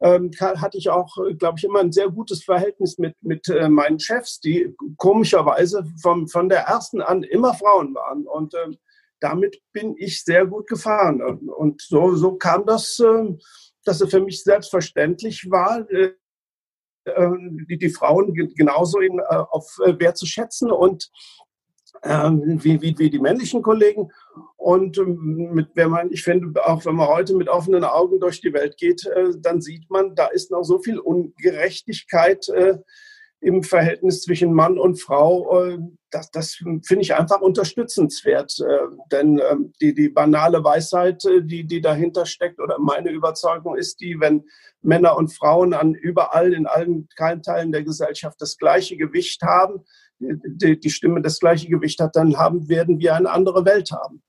ähm, 0.00 0.30
hatte 0.40 0.78
ich 0.78 0.90
auch, 0.90 1.16
glaube 1.38 1.58
ich, 1.58 1.64
immer 1.64 1.80
ein 1.80 1.92
sehr 1.92 2.10
gutes 2.10 2.44
Verhältnis 2.44 2.98
mit, 2.98 3.14
mit 3.22 3.48
äh, 3.48 3.68
meinen 3.68 3.98
Chefs, 4.00 4.40
die 4.40 4.74
komischerweise 4.96 5.84
vom, 6.02 6.28
von 6.28 6.48
der 6.48 6.62
ersten 6.62 7.00
an 7.00 7.22
immer 7.22 7.54
Frauen 7.54 7.94
waren. 7.94 8.26
Und 8.26 8.54
äh, 8.54 8.76
damit 9.20 9.60
bin 9.72 9.94
ich 9.96 10.22
sehr 10.24 10.46
gut 10.46 10.66
gefahren. 10.66 11.22
Und 11.22 11.80
so, 11.80 12.14
so 12.14 12.34
kam 12.34 12.66
das, 12.66 12.98
äh, 12.98 13.34
dass 13.84 14.00
es 14.00 14.10
für 14.10 14.20
mich 14.20 14.42
selbstverständlich 14.42 15.50
war, 15.50 15.88
äh, 15.90 16.12
äh, 17.04 17.30
die, 17.68 17.78
die 17.78 17.90
Frauen 17.90 18.34
genauso 18.34 18.98
in, 18.98 19.18
äh, 19.18 19.22
auf 19.22 19.78
Wert 19.78 20.16
zu 20.16 20.26
schätzen 20.26 20.70
und 20.70 21.10
ähm, 22.02 22.62
wie, 22.62 22.80
wie, 22.80 22.98
wie 22.98 23.10
die 23.10 23.18
männlichen 23.18 23.62
Kollegen. 23.62 24.10
Und 24.64 24.96
ähm, 24.96 25.50
mit, 25.52 25.68
wenn 25.74 25.90
man, 25.90 26.10
ich 26.10 26.22
finde, 26.22 26.66
auch 26.66 26.86
wenn 26.86 26.94
man 26.94 27.08
heute 27.08 27.36
mit 27.36 27.50
offenen 27.50 27.84
Augen 27.84 28.18
durch 28.18 28.40
die 28.40 28.54
Welt 28.54 28.78
geht, 28.78 29.04
äh, 29.04 29.32
dann 29.38 29.60
sieht 29.60 29.90
man, 29.90 30.14
da 30.14 30.28
ist 30.28 30.50
noch 30.50 30.62
so 30.62 30.78
viel 30.78 30.98
Ungerechtigkeit 30.98 32.48
äh, 32.48 32.78
im 33.40 33.62
Verhältnis 33.62 34.22
zwischen 34.22 34.54
Mann 34.54 34.78
und 34.78 34.98
Frau. 34.98 35.66
Äh, 35.66 35.80
das, 36.10 36.30
das 36.30 36.54
finde 36.54 37.02
ich 37.02 37.14
einfach 37.14 37.42
unterstützenswert. 37.42 38.56
Denn 39.12 39.38
äh, 39.38 39.56
die, 39.82 39.92
die 39.92 40.08
banale 40.08 40.64
Weisheit, 40.64 41.22
die, 41.42 41.66
die 41.66 41.82
dahinter 41.82 42.24
steckt, 42.24 42.58
oder 42.58 42.78
meine 42.78 43.10
Überzeugung 43.10 43.76
ist 43.76 44.00
die, 44.00 44.18
wenn 44.18 44.44
Männer 44.80 45.18
und 45.18 45.28
Frauen 45.28 45.74
an 45.74 45.92
überall 45.92 46.54
in 46.54 46.66
allen 46.66 47.06
Teilen 47.18 47.70
der 47.70 47.84
Gesellschaft 47.84 48.40
das 48.40 48.56
gleiche 48.56 48.96
Gewicht 48.96 49.42
haben, 49.42 49.84
die, 50.18 50.80
die 50.80 50.90
Stimme 50.90 51.20
das 51.20 51.38
gleiche 51.38 51.68
Gewicht 51.68 52.00
hat, 52.00 52.16
dann 52.16 52.38
haben, 52.38 52.66
werden 52.70 52.98
wir 52.98 53.14
eine 53.14 53.30
andere 53.30 53.66
Welt 53.66 53.90
haben. 53.92 54.22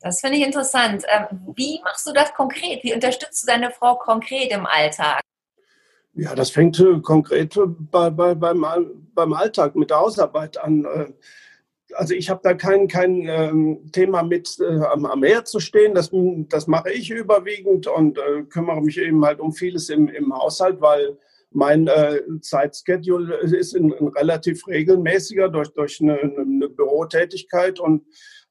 Das 0.00 0.20
finde 0.20 0.38
ich 0.38 0.44
interessant. 0.44 1.04
Ähm, 1.08 1.52
wie 1.54 1.80
machst 1.84 2.06
du 2.06 2.12
das 2.12 2.32
konkret? 2.34 2.82
Wie 2.82 2.94
unterstützt 2.94 3.42
du 3.42 3.46
deine 3.46 3.70
Frau 3.70 3.96
konkret 3.96 4.50
im 4.50 4.66
Alltag? 4.66 5.20
Ja, 6.14 6.34
das 6.34 6.50
fängt 6.50 6.80
äh, 6.80 7.00
konkret 7.00 7.58
bei, 7.90 8.10
bei, 8.10 8.34
beim, 8.34 8.64
beim 9.14 9.32
Alltag 9.32 9.76
mit 9.76 9.90
der 9.90 10.00
Hausarbeit 10.00 10.58
an. 10.58 10.84
Äh, 10.84 11.12
also 11.94 12.14
ich 12.14 12.30
habe 12.30 12.40
da 12.42 12.54
kein, 12.54 12.88
kein 12.88 13.26
ähm, 13.28 13.90
Thema 13.92 14.22
mit 14.22 14.58
äh, 14.60 14.84
am, 14.84 15.04
am, 15.06 15.20
Meer 15.20 15.44
zu 15.44 15.60
stehen. 15.60 15.94
Das, 15.94 16.10
das 16.48 16.66
mache 16.66 16.92
ich 16.92 17.10
überwiegend 17.10 17.86
und 17.86 18.18
äh, 18.18 18.42
kümmere 18.44 18.80
mich 18.80 18.98
eben 18.98 19.24
halt 19.24 19.40
um 19.40 19.52
vieles 19.52 19.88
im, 19.90 20.08
im 20.08 20.34
Haushalt, 20.34 20.80
weil 20.80 21.18
mein 21.52 21.88
äh, 21.88 22.20
Zeitschedule 22.40 23.36
ist 23.38 23.74
ein, 23.74 23.92
ein 23.92 24.08
relativ 24.08 24.66
regelmäßiger 24.66 25.48
durch, 25.48 25.68
durch 25.70 26.00
eine, 26.00 26.18
eine 26.18 26.68
Bürotätigkeit 26.68 27.80
und 27.80 28.04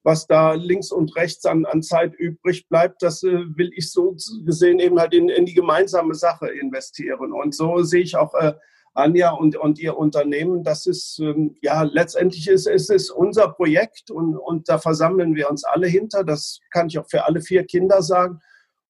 was 0.09 0.25
da 0.25 0.53
links 0.53 0.91
und 0.91 1.15
rechts 1.15 1.45
an, 1.45 1.67
an 1.67 1.83
Zeit 1.83 2.15
übrig 2.15 2.67
bleibt, 2.67 3.03
das 3.03 3.21
äh, 3.21 3.45
will 3.55 3.69
ich 3.75 3.91
so 3.91 4.15
gesehen 4.43 4.79
eben 4.79 4.99
halt 4.99 5.13
in, 5.13 5.29
in 5.29 5.45
die 5.45 5.53
gemeinsame 5.53 6.15
Sache 6.15 6.47
investieren. 6.47 7.31
Und 7.31 7.53
so 7.53 7.83
sehe 7.83 8.01
ich 8.01 8.17
auch 8.17 8.33
äh, 8.33 8.53
Anja 8.95 9.29
und, 9.29 9.55
und 9.55 9.77
ihr 9.77 9.95
Unternehmen. 9.95 10.63
Das 10.63 10.87
ist, 10.87 11.19
ähm, 11.19 11.55
ja, 11.61 11.83
letztendlich 11.83 12.47
ist 12.47 12.65
es 12.65 13.11
unser 13.11 13.49
Projekt 13.49 14.09
und, 14.09 14.35
und 14.35 14.67
da 14.67 14.79
versammeln 14.79 15.35
wir 15.35 15.47
uns 15.47 15.63
alle 15.63 15.85
hinter. 15.85 16.23
Das 16.23 16.59
kann 16.71 16.87
ich 16.87 16.97
auch 16.97 17.07
für 17.07 17.25
alle 17.25 17.41
vier 17.41 17.63
Kinder 17.65 18.01
sagen. 18.01 18.39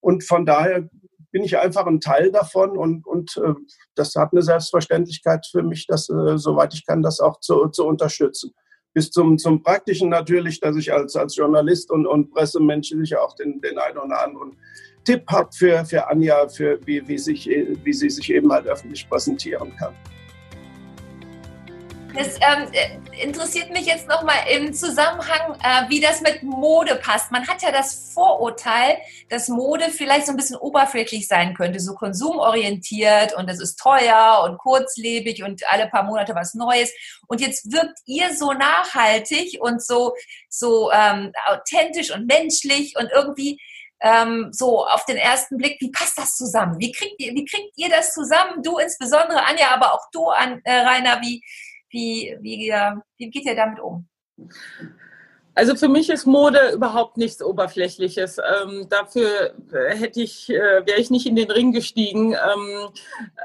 Und 0.00 0.24
von 0.24 0.46
daher 0.46 0.88
bin 1.32 1.44
ich 1.44 1.58
einfach 1.58 1.84
ein 1.84 2.00
Teil 2.00 2.32
davon 2.32 2.78
und, 2.78 3.06
und 3.06 3.36
äh, 3.36 3.52
das 3.94 4.14
hat 4.14 4.32
eine 4.32 4.40
Selbstverständlichkeit 4.40 5.46
für 5.46 5.62
mich, 5.62 5.86
das, 5.86 6.08
äh, 6.08 6.38
soweit 6.38 6.72
ich 6.72 6.86
kann, 6.86 7.02
das 7.02 7.20
auch 7.20 7.40
zu, 7.40 7.68
zu 7.68 7.84
unterstützen 7.84 8.54
bis 8.92 9.10
zum, 9.10 9.38
zum 9.38 9.62
Praktischen 9.62 10.08
natürlich, 10.08 10.60
dass 10.60 10.76
ich 10.76 10.92
als, 10.92 11.16
als 11.16 11.36
Journalist 11.36 11.90
und, 11.90 12.06
und 12.06 12.30
Pressemensch 12.32 12.88
sicher 12.88 13.22
auch 13.22 13.34
den, 13.34 13.60
den 13.60 13.78
einen 13.78 13.98
oder 13.98 14.24
anderen 14.24 14.56
Tipp 15.04 15.24
habe 15.28 15.50
für, 15.52 15.84
für 15.84 16.08
Anja, 16.08 16.48
für 16.48 16.78
wie, 16.86 17.06
wie, 17.06 17.18
sich, 17.18 17.46
wie 17.46 17.92
sie 17.92 18.10
sich 18.10 18.32
eben 18.32 18.52
halt 18.52 18.66
öffentlich 18.66 19.08
präsentieren 19.08 19.74
kann. 19.76 19.94
Das 22.14 22.36
ähm, 22.40 22.66
interessiert 23.22 23.70
mich 23.70 23.86
jetzt 23.86 24.08
nochmal 24.08 24.38
im 24.50 24.72
Zusammenhang, 24.72 25.54
äh, 25.62 25.88
wie 25.88 26.00
das 26.00 26.20
mit 26.20 26.42
Mode 26.42 26.96
passt. 26.96 27.30
Man 27.30 27.46
hat 27.46 27.62
ja 27.62 27.70
das 27.70 28.12
Vorurteil, 28.12 28.98
dass 29.28 29.48
Mode 29.48 29.90
vielleicht 29.90 30.26
so 30.26 30.32
ein 30.32 30.36
bisschen 30.36 30.56
oberflächlich 30.56 31.28
sein 31.28 31.54
könnte, 31.54 31.78
so 31.78 31.94
konsumorientiert 31.94 33.34
und 33.36 33.48
es 33.48 33.60
ist 33.60 33.78
teuer 33.78 34.42
und 34.44 34.58
kurzlebig 34.58 35.44
und 35.44 35.62
alle 35.70 35.88
paar 35.88 36.02
Monate 36.02 36.34
was 36.34 36.54
Neues. 36.54 36.90
Und 37.28 37.40
jetzt 37.40 37.70
wirkt 37.72 38.00
ihr 38.06 38.34
so 38.34 38.52
nachhaltig 38.52 39.58
und 39.60 39.82
so, 39.82 40.14
so 40.48 40.90
ähm, 40.92 41.32
authentisch 41.46 42.12
und 42.12 42.26
menschlich 42.26 42.96
und 42.98 43.08
irgendwie 43.14 43.60
ähm, 44.00 44.48
so 44.50 44.86
auf 44.86 45.04
den 45.04 45.16
ersten 45.16 45.58
Blick, 45.58 45.76
wie 45.80 45.90
passt 45.90 46.18
das 46.18 46.36
zusammen? 46.36 46.78
Wie 46.78 46.90
kriegt 46.90 47.20
ihr, 47.20 47.34
wie 47.34 47.44
kriegt 47.44 47.72
ihr 47.76 47.88
das 47.88 48.14
zusammen? 48.14 48.62
Du 48.62 48.78
insbesondere, 48.78 49.44
Anja, 49.44 49.70
aber 49.72 49.94
auch 49.94 50.06
du, 50.10 50.28
an, 50.28 50.60
äh, 50.64 50.72
Rainer, 50.72 51.20
wie, 51.20 51.42
wie, 51.90 52.36
wie, 52.40 52.72
wie 53.18 53.30
geht 53.30 53.44
ihr 53.44 53.56
damit 53.56 53.80
um? 53.80 54.08
Also 55.60 55.76
für 55.76 55.88
mich 55.88 56.08
ist 56.08 56.24
Mode 56.24 56.72
überhaupt 56.72 57.18
nichts 57.18 57.42
Oberflächliches. 57.42 58.38
Ähm, 58.38 58.86
dafür 58.88 59.52
hätte 59.90 60.22
ich, 60.22 60.48
äh, 60.48 60.86
wäre 60.86 60.98
ich 60.98 61.10
nicht 61.10 61.26
in 61.26 61.36
den 61.36 61.50
Ring 61.50 61.72
gestiegen. 61.72 62.32
Ähm, 62.32 62.88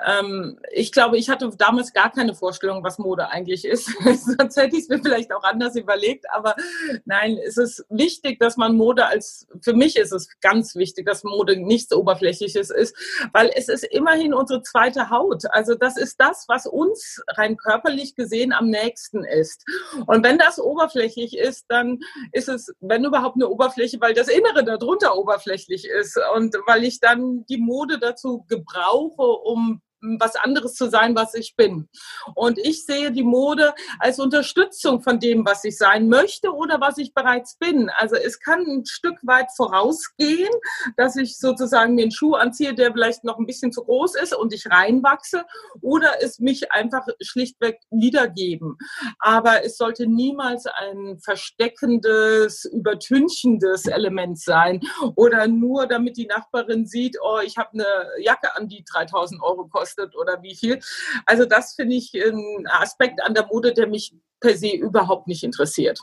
ähm, 0.08 0.58
ich 0.72 0.94
glaube, 0.94 1.18
ich 1.18 1.30
hatte 1.30 1.52
damals 1.58 1.92
gar 1.92 2.10
keine 2.14 2.34
Vorstellung, 2.34 2.86
was 2.86 3.00
Mode 3.00 3.28
eigentlich 3.32 3.66
ist. 3.66 3.88
Sonst 4.00 4.56
hätte 4.56 4.78
ich 4.78 4.84
es 4.84 4.88
mir 4.88 5.00
vielleicht 5.00 5.34
auch 5.34 5.44
anders 5.44 5.76
überlegt. 5.76 6.26
Aber 6.34 6.56
nein, 7.04 7.38
es 7.46 7.58
ist 7.58 7.84
wichtig, 7.90 8.40
dass 8.40 8.56
man 8.56 8.78
Mode 8.78 9.08
als, 9.08 9.46
für 9.60 9.74
mich 9.74 9.98
ist 9.98 10.14
es 10.14 10.30
ganz 10.40 10.78
wichtig, 10.78 11.06
dass 11.06 11.26
Mode 11.26 11.58
nichts 11.58 11.94
Oberflächliches 11.94 12.70
ist, 12.70 12.96
weil 13.34 13.52
es 13.54 13.68
ist 13.68 13.84
immerhin 13.84 14.34
unsere 14.34 14.62
zweite 14.62 15.10
Haut. 15.10 15.44
Also 15.50 15.76
das 15.76 15.98
ist 15.98 16.22
das, 16.22 16.46
was 16.48 16.66
uns 16.66 17.22
rein 17.28 17.58
körperlich 17.58 18.16
gesehen 18.16 18.54
am 18.54 18.70
nächsten 18.70 19.26
ist. 19.26 19.66
Und 20.06 20.24
wenn 20.24 20.38
das 20.38 20.60
oberflächlich 20.60 21.38
ist, 21.38 21.66
dann 21.68 22.00
ist 22.32 22.50
es, 22.50 22.74
wenn 22.80 23.06
überhaupt, 23.06 23.36
eine 23.36 23.50
Oberfläche, 23.50 24.00
weil 24.00 24.14
das 24.14 24.28
Innere 24.28 24.64
darunter 24.64 25.18
oberflächlich 25.18 25.86
ist. 25.88 26.20
Und 26.36 26.56
weil 26.68 26.84
ich 26.84 27.00
dann 27.00 27.46
die 27.48 27.58
Mode 27.58 28.00
dazu 28.00 28.46
gebrauche, 28.48 29.24
um 29.24 29.82
was 30.20 30.36
anderes 30.36 30.74
zu 30.76 30.90
sein, 30.90 31.16
was 31.16 31.34
ich 31.34 31.56
bin. 31.56 31.90
Und 32.36 32.58
ich 32.60 32.86
sehe 32.86 33.12
die 33.12 33.24
Mode 33.24 33.74
als 34.00 34.20
Unterstützung 34.20 35.02
von 35.02 35.20
dem, 35.20 35.46
was 35.46 35.64
ich 35.64 35.78
sein 35.78 36.08
möchte 36.10 36.54
oder 36.54 36.80
was 36.80 36.98
ich 36.98 37.14
bereits 37.14 37.58
bin. 37.58 37.90
Also 37.98 38.16
es 38.16 38.40
kann 38.40 38.62
ein 38.62 38.86
Stück 38.86 39.18
weit 39.24 39.48
vorausgehen, 39.56 40.54
dass 40.98 41.16
ich 41.16 41.38
sozusagen 41.38 42.00
einen 42.00 42.12
Schuh 42.12 42.36
anziehe, 42.36 42.74
der 42.74 42.92
vielleicht 42.92 43.24
noch 43.24 43.40
ein 43.40 43.46
bisschen 43.46 43.72
zu 43.72 43.84
groß 43.84 44.16
ist 44.16 44.36
und 44.36 44.54
ich 44.54 44.70
reinwachse 44.70 45.44
oder 45.82 46.22
es 46.22 46.40
mich 46.40 46.72
einfach 46.72 47.06
schlichtweg 47.22 47.80
wiedergeben. 47.90 48.78
Aber 49.20 49.64
es 49.64 49.78
sollte 49.78 50.08
niemals 50.08 50.66
ein 50.66 51.20
versteckendes, 51.20 52.66
übertünchendes 52.66 53.86
Element 53.86 54.40
sein 54.40 54.82
oder 55.16 55.48
nur 55.48 55.88
damit 55.88 56.18
die 56.18 56.28
Nachbarin 56.28 56.86
sieht, 56.86 57.18
oh, 57.22 57.40
ich 57.44 57.58
habe 57.58 57.72
eine 57.74 57.86
Jacke 58.20 58.56
an, 58.56 58.68
die 58.68 58.84
3000 58.84 59.42
Euro 59.42 59.68
kostet 59.68 59.95
kostet 59.96 60.16
oder 60.16 60.42
wie 60.42 60.56
viel. 60.56 60.80
Also 61.26 61.46
das 61.46 61.74
finde 61.74 61.96
ich 61.96 62.14
ein 62.14 62.66
Aspekt 62.68 63.22
an 63.24 63.34
der 63.34 63.46
Mode, 63.48 63.74
der 63.74 63.88
mich 63.88 64.16
per 64.40 64.58
se 64.58 64.72
überhaupt 64.72 65.28
nicht 65.28 65.44
interessiert. 65.44 66.00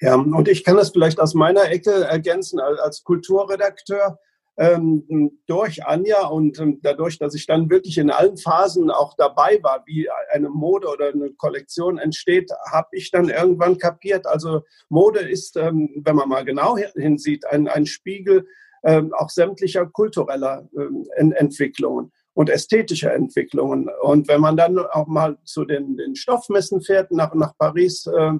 Ja, 0.00 0.14
und 0.16 0.48
ich 0.48 0.64
kann 0.64 0.76
das 0.76 0.90
vielleicht 0.90 1.20
aus 1.20 1.34
meiner 1.34 1.70
Ecke 1.70 2.04
ergänzen 2.04 2.60
als 2.60 3.04
Kulturredakteur. 3.04 4.18
Ähm, 4.58 5.38
durch 5.46 5.84
Anja 5.84 6.28
und 6.28 6.58
ähm, 6.58 6.80
dadurch, 6.82 7.18
dass 7.18 7.34
ich 7.34 7.44
dann 7.44 7.68
wirklich 7.68 7.98
in 7.98 8.10
allen 8.10 8.38
Phasen 8.38 8.90
auch 8.90 9.12
dabei 9.18 9.58
war, 9.62 9.82
wie 9.84 10.08
eine 10.30 10.48
Mode 10.48 10.88
oder 10.88 11.08
eine 11.08 11.30
Kollektion 11.34 11.98
entsteht, 11.98 12.50
habe 12.72 12.88
ich 12.92 13.10
dann 13.10 13.28
irgendwann 13.28 13.76
kapiert. 13.76 14.26
Also 14.26 14.62
Mode 14.88 15.20
ist, 15.20 15.58
ähm, 15.58 16.00
wenn 16.02 16.16
man 16.16 16.30
mal 16.30 16.42
genau 16.46 16.78
hinsieht, 16.78 17.46
ein, 17.46 17.68
ein 17.68 17.84
Spiegel 17.84 18.46
auch 18.82 19.30
sämtlicher 19.30 19.84
kultureller 19.86 20.68
Entwicklungen 21.16 22.12
und 22.36 22.50
ästhetische 22.50 23.10
Entwicklungen. 23.10 23.88
Und 24.02 24.28
wenn 24.28 24.42
man 24.42 24.58
dann 24.58 24.78
auch 24.78 25.06
mal 25.06 25.38
zu 25.44 25.64
den, 25.64 25.96
den 25.96 26.14
Stoffmessen 26.14 26.82
fährt, 26.82 27.10
nach, 27.10 27.32
nach 27.32 27.56
Paris, 27.56 28.06
äh, 28.06 28.32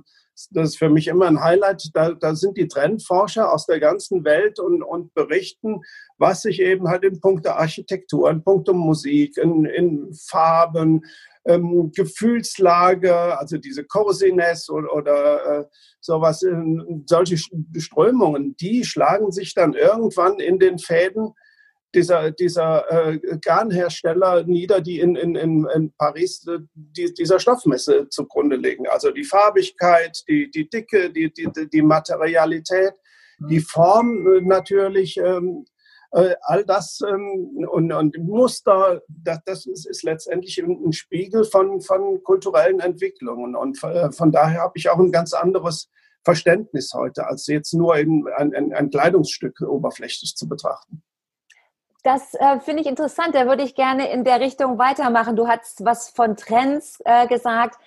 das 0.50 0.69
ist 0.69 0.79
für 0.79 0.91
mich 0.91 1.09
immer 1.09 1.26
ein 1.26 1.43
Highlight. 1.43 1.88
Da, 1.95 2.12
da 2.12 2.35
sind 2.35 2.59
die 2.59 2.69
Trendforscher 2.69 3.50
aus 3.50 3.65
der 3.65 3.81
ganzen 3.81 4.23
Welt 4.25 4.61
und, 4.61 4.83
und 4.83 5.15
berichten, 5.15 5.81
was 6.19 6.43
sich 6.43 6.61
eben 6.61 6.88
halt 6.88 7.05
in 7.05 7.21
puncto 7.21 7.53
Architektur, 7.53 8.29
in 8.29 8.45
puncto 8.45 8.75
Musik, 8.75 9.38
in, 9.38 9.65
in 9.65 10.12
Farben, 10.12 11.07
ähm, 11.47 11.91
Gefühlslage, 11.97 13.38
also 13.38 13.57
diese 13.57 13.85
Cosiness 13.85 14.69
oder, 14.69 14.93
oder 14.93 15.61
äh, 15.61 15.65
sowas, 16.00 16.43
äh, 16.43 16.55
solche 17.07 17.38
Strömungen, 17.38 18.59
die 18.59 18.85
schlagen 18.85 19.33
sich 19.33 19.55
dann 19.55 19.73
irgendwann 19.73 20.38
in 20.38 20.59
den 20.59 20.79
Fäden 20.79 21.33
dieser, 21.97 22.31
dieser 22.31 22.85
äh, 22.91 23.19
Garnhersteller 23.38 24.45
nieder, 24.45 24.81
die 24.81 25.00
in, 25.00 25.17
in, 25.17 25.35
in 25.35 25.93
Paris 25.97 26.47
die, 26.75 27.12
dieser 27.12 27.41
Stoffmesse 27.41 28.09
zugrunde 28.11 28.57
legen. 28.57 28.87
Also 28.87 29.11
die 29.11 29.25
Farbigkeit, 29.25 30.23
die, 30.29 30.50
die 30.50 30.69
Dicke, 30.69 31.11
die, 31.11 31.33
die, 31.33 31.49
die 31.73 31.83
Materialität, 31.83 32.93
die 33.38 33.61
Form 33.61 34.26
äh, 34.26 34.41
natürlich, 34.43 35.17
ähm, 35.17 35.65
äh, 36.12 36.37
all 36.43 36.65
das 36.65 37.00
ähm, 37.07 37.67
und, 37.69 37.93
und 37.93 38.19
Muster, 38.19 39.03
das, 39.09 39.41
das 39.45 39.67
ist, 39.67 39.87
ist, 39.87 40.03
letztendlich 40.05 40.62
ein 40.62 40.93
Spiegel 40.93 41.45
von, 41.45 41.81
von 41.81 42.23
kulturellen 42.23 42.81
Entwicklungen. 42.81 43.57
Und 43.57 43.83
äh, 43.83 44.12
von 44.12 44.31
daher 44.31 44.61
habe 44.61 44.75
ich 44.76 44.88
auch 44.88 44.99
ein 44.99 45.12
ganz 45.12 45.33
anderes 45.33 45.91
Verständnis 46.25 46.93
heute, 46.95 47.26
als 47.26 47.47
jetzt 47.47 47.73
nur 47.73 47.95
ein, 47.95 48.25
ein, 48.37 48.73
ein 48.73 48.91
Kleidungsstück 48.91 49.61
oberflächlich 49.62 50.35
zu 50.37 50.49
betrachten. 50.49 51.03
Das 52.06 52.34
äh, 52.34 52.60
finde 52.60 52.82
ich 52.82 52.88
interessant. 52.88 53.34
Da 53.34 53.48
würde 53.48 53.64
ich 53.64 53.75
gerne 53.75 54.08
in 54.12 54.22
der 54.22 54.38
Richtung 54.38 54.78
weitermachen. 54.78 55.34
Du 55.34 55.48
hast 55.48 55.84
was 55.84 56.08
von 56.08 56.36
Trends 56.36 57.00
äh, 57.04 57.26
gesagt. 57.26 57.80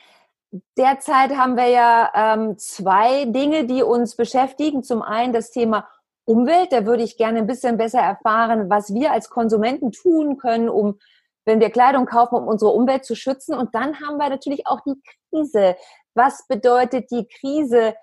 derzeit 0.78 1.38
haben 1.38 1.56
wir 1.56 1.68
ja 1.68 2.12
ähm, 2.14 2.58
zwei 2.58 3.24
Dinge, 3.24 3.64
die 3.64 3.82
uns 3.82 4.18
beschäftigen. 4.18 4.84
Zum 4.84 5.02
einen 5.04 5.32
das 5.32 5.52
Thema 5.52 5.88
Umwelt. 6.26 6.74
Da 6.74 6.86
würde 6.86 7.04
ich 7.04 7.16
gerne 7.16 7.38
ein 7.38 7.48
bisschen 7.48 7.78
besser 7.78 8.02
erfahren, 8.02 8.70
was 8.70 8.94
wir 8.94 9.14
als 9.14 9.30
Konsumenten 9.30 9.94
tun 9.94 10.38
können, 10.38 10.68
um, 10.68 11.00
wenn 11.46 11.62
wir 11.62 11.70
Kleidung 11.70 12.06
kaufen, 12.06 12.36
um 12.36 12.48
unsere 12.50 12.72
Umwelt 12.72 13.06
zu 13.06 13.16
schützen. 13.16 13.56
Und 13.56 13.74
dann 13.74 14.02
haben 14.02 14.18
wir 14.18 14.28
natürlich 14.28 14.68
auch 14.68 14.82
die 14.82 15.02
Krise. 15.30 15.78
Was 16.14 16.46
bedeutet 16.46 17.10
die 17.10 17.26
Krise 17.26 17.96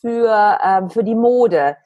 für, 0.00 0.60
ähm, 0.62 0.90
für 0.90 1.02
die 1.02 1.16
Mode? 1.16 1.76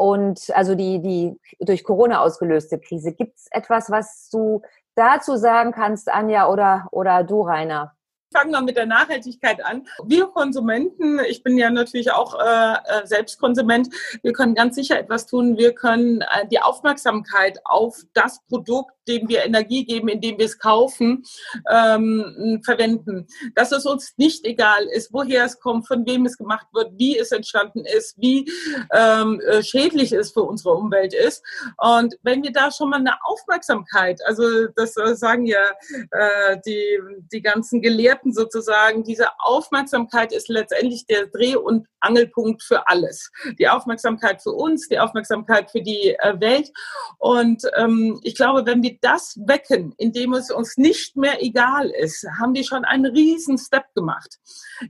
Und 0.00 0.50
also 0.54 0.74
die, 0.74 1.02
die 1.02 1.38
durch 1.62 1.84
Corona 1.84 2.22
ausgelöste 2.22 2.78
Krise. 2.78 3.12
Gibt 3.12 3.36
es 3.36 3.48
etwas, 3.50 3.90
was 3.90 4.30
du 4.30 4.62
dazu 4.94 5.36
sagen 5.36 5.72
kannst, 5.72 6.10
Anja 6.10 6.48
oder, 6.48 6.88
oder 6.90 7.22
du, 7.22 7.42
Rainer? 7.42 7.94
Fangen 8.32 8.52
wir 8.52 8.62
mit 8.62 8.76
der 8.76 8.86
Nachhaltigkeit 8.86 9.64
an. 9.64 9.86
Wir 10.04 10.26
Konsumenten, 10.26 11.18
ich 11.28 11.42
bin 11.42 11.58
ja 11.58 11.70
natürlich 11.70 12.12
auch 12.12 12.38
äh, 12.38 12.74
äh, 12.74 13.06
selbst 13.06 13.40
Konsument, 13.40 13.88
wir 14.22 14.32
können 14.32 14.54
ganz 14.54 14.76
sicher 14.76 14.98
etwas 14.98 15.26
tun. 15.26 15.58
Wir 15.58 15.74
können 15.74 16.20
äh, 16.20 16.46
die 16.50 16.60
Aufmerksamkeit 16.60 17.60
auf 17.64 17.98
das 18.14 18.40
Produkt, 18.48 18.92
dem 19.08 19.28
wir 19.28 19.44
Energie 19.44 19.84
geben, 19.84 20.08
indem 20.08 20.38
wir 20.38 20.46
es 20.46 20.58
kaufen, 20.58 21.24
ähm, 21.70 22.60
verwenden. 22.64 23.26
Dass 23.54 23.72
es 23.72 23.84
uns 23.84 24.14
nicht 24.16 24.44
egal 24.46 24.84
ist, 24.84 25.12
woher 25.12 25.44
es 25.44 25.58
kommt, 25.58 25.88
von 25.88 26.06
wem 26.06 26.26
es 26.26 26.38
gemacht 26.38 26.66
wird, 26.72 26.92
wie 26.96 27.18
es 27.18 27.32
entstanden 27.32 27.84
ist, 27.84 28.16
wie 28.18 28.50
ähm, 28.92 29.40
äh, 29.40 29.62
schädlich 29.62 30.12
es 30.12 30.30
für 30.30 30.42
unsere 30.42 30.74
Umwelt 30.74 31.14
ist. 31.14 31.42
Und 31.78 32.14
wenn 32.22 32.42
wir 32.42 32.52
da 32.52 32.70
schon 32.70 32.90
mal 32.90 33.00
eine 33.00 33.16
Aufmerksamkeit, 33.24 34.20
also 34.24 34.68
das 34.76 34.96
äh, 34.96 35.16
sagen 35.16 35.46
ja 35.46 35.64
äh, 36.12 36.58
die, 36.64 37.00
die 37.32 37.42
ganzen 37.42 37.82
Gelehrten, 37.82 38.19
Experten 38.20 38.32
sozusagen, 38.32 39.04
diese 39.04 39.28
Aufmerksamkeit 39.38 40.32
ist 40.32 40.48
letztendlich 40.48 41.06
der 41.06 41.26
Dreh- 41.26 41.56
und 41.56 41.86
Angelpunkt 42.00 42.62
für 42.62 42.88
alles. 42.88 43.30
Die 43.58 43.68
Aufmerksamkeit 43.68 44.42
für 44.42 44.52
uns, 44.52 44.88
die 44.88 44.98
Aufmerksamkeit 44.98 45.70
für 45.70 45.82
die 45.82 46.16
äh, 46.18 46.40
Welt. 46.40 46.70
Und 47.18 47.62
ähm, 47.76 48.18
ich 48.22 48.34
glaube, 48.34 48.64
wenn 48.66 48.82
wir 48.82 48.96
das 49.00 49.38
wecken, 49.46 49.94
indem 49.98 50.32
es 50.32 50.50
uns 50.50 50.76
nicht 50.76 51.16
mehr 51.16 51.42
egal 51.42 51.90
ist, 51.90 52.26
haben 52.40 52.54
wir 52.54 52.64
schon 52.64 52.84
einen 52.84 53.06
riesen 53.06 53.58
Step 53.58 53.84
gemacht, 53.94 54.38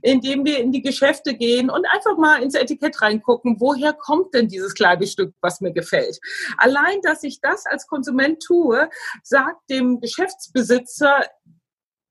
indem 0.01 0.45
wir 0.45 0.59
in 0.59 0.71
die 0.71 0.81
Geschäfte 0.81 1.33
gehen 1.33 1.69
und 1.69 1.85
einfach 1.85 2.17
mal 2.17 2.41
ins 2.41 2.55
Etikett 2.55 3.01
reingucken, 3.01 3.57
woher 3.59 3.93
kommt 3.93 4.33
denn 4.33 4.47
dieses 4.47 4.73
Kleidungsstück, 4.73 5.33
was 5.41 5.61
mir 5.61 5.73
gefällt. 5.73 6.19
Allein, 6.57 7.01
dass 7.03 7.23
ich 7.23 7.41
das 7.41 7.65
als 7.65 7.87
Konsument 7.87 8.41
tue, 8.41 8.89
sagt 9.23 9.69
dem 9.69 9.99
Geschäftsbesitzer, 9.99 11.25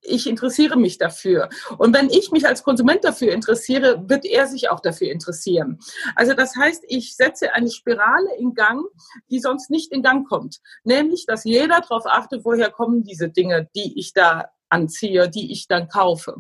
ich 0.03 0.27
interessiere 0.27 0.77
mich 0.77 0.99
dafür. 0.99 1.49
Und 1.79 1.95
wenn 1.95 2.11
ich 2.11 2.31
mich 2.33 2.47
als 2.47 2.63
Konsument 2.63 3.05
dafür 3.05 3.33
interessiere, 3.33 4.09
wird 4.09 4.25
er 4.25 4.47
sich 4.47 4.71
auch 4.71 4.81
dafür 4.81 5.11
interessieren. 5.11 5.79
Also 6.17 6.35
das 6.35 6.57
heißt, 6.57 6.85
ich 6.89 7.17
setze 7.17 7.53
eine 7.53 7.71
Spirale 7.71 8.37
in 8.39 8.55
Gang, 8.55 8.85
die 9.31 9.41
sonst 9.41 9.71
nicht 9.71 9.93
in 9.93 10.03
Gang 10.03 10.29
kommt. 10.29 10.61
Nämlich, 10.85 11.27
dass 11.27 11.45
jeder 11.45 11.81
darauf 11.81 12.07
achtet, 12.07 12.45
woher 12.45 12.71
kommen 12.71 13.05
diese 13.05 13.29
Dinge, 13.29 13.69
die 13.75 13.99
ich 13.99 14.13
da 14.13 14.47
anziehe, 14.71 15.29
die 15.29 15.53
ich 15.53 15.67
dann 15.67 15.89
kaufe. 15.89 16.37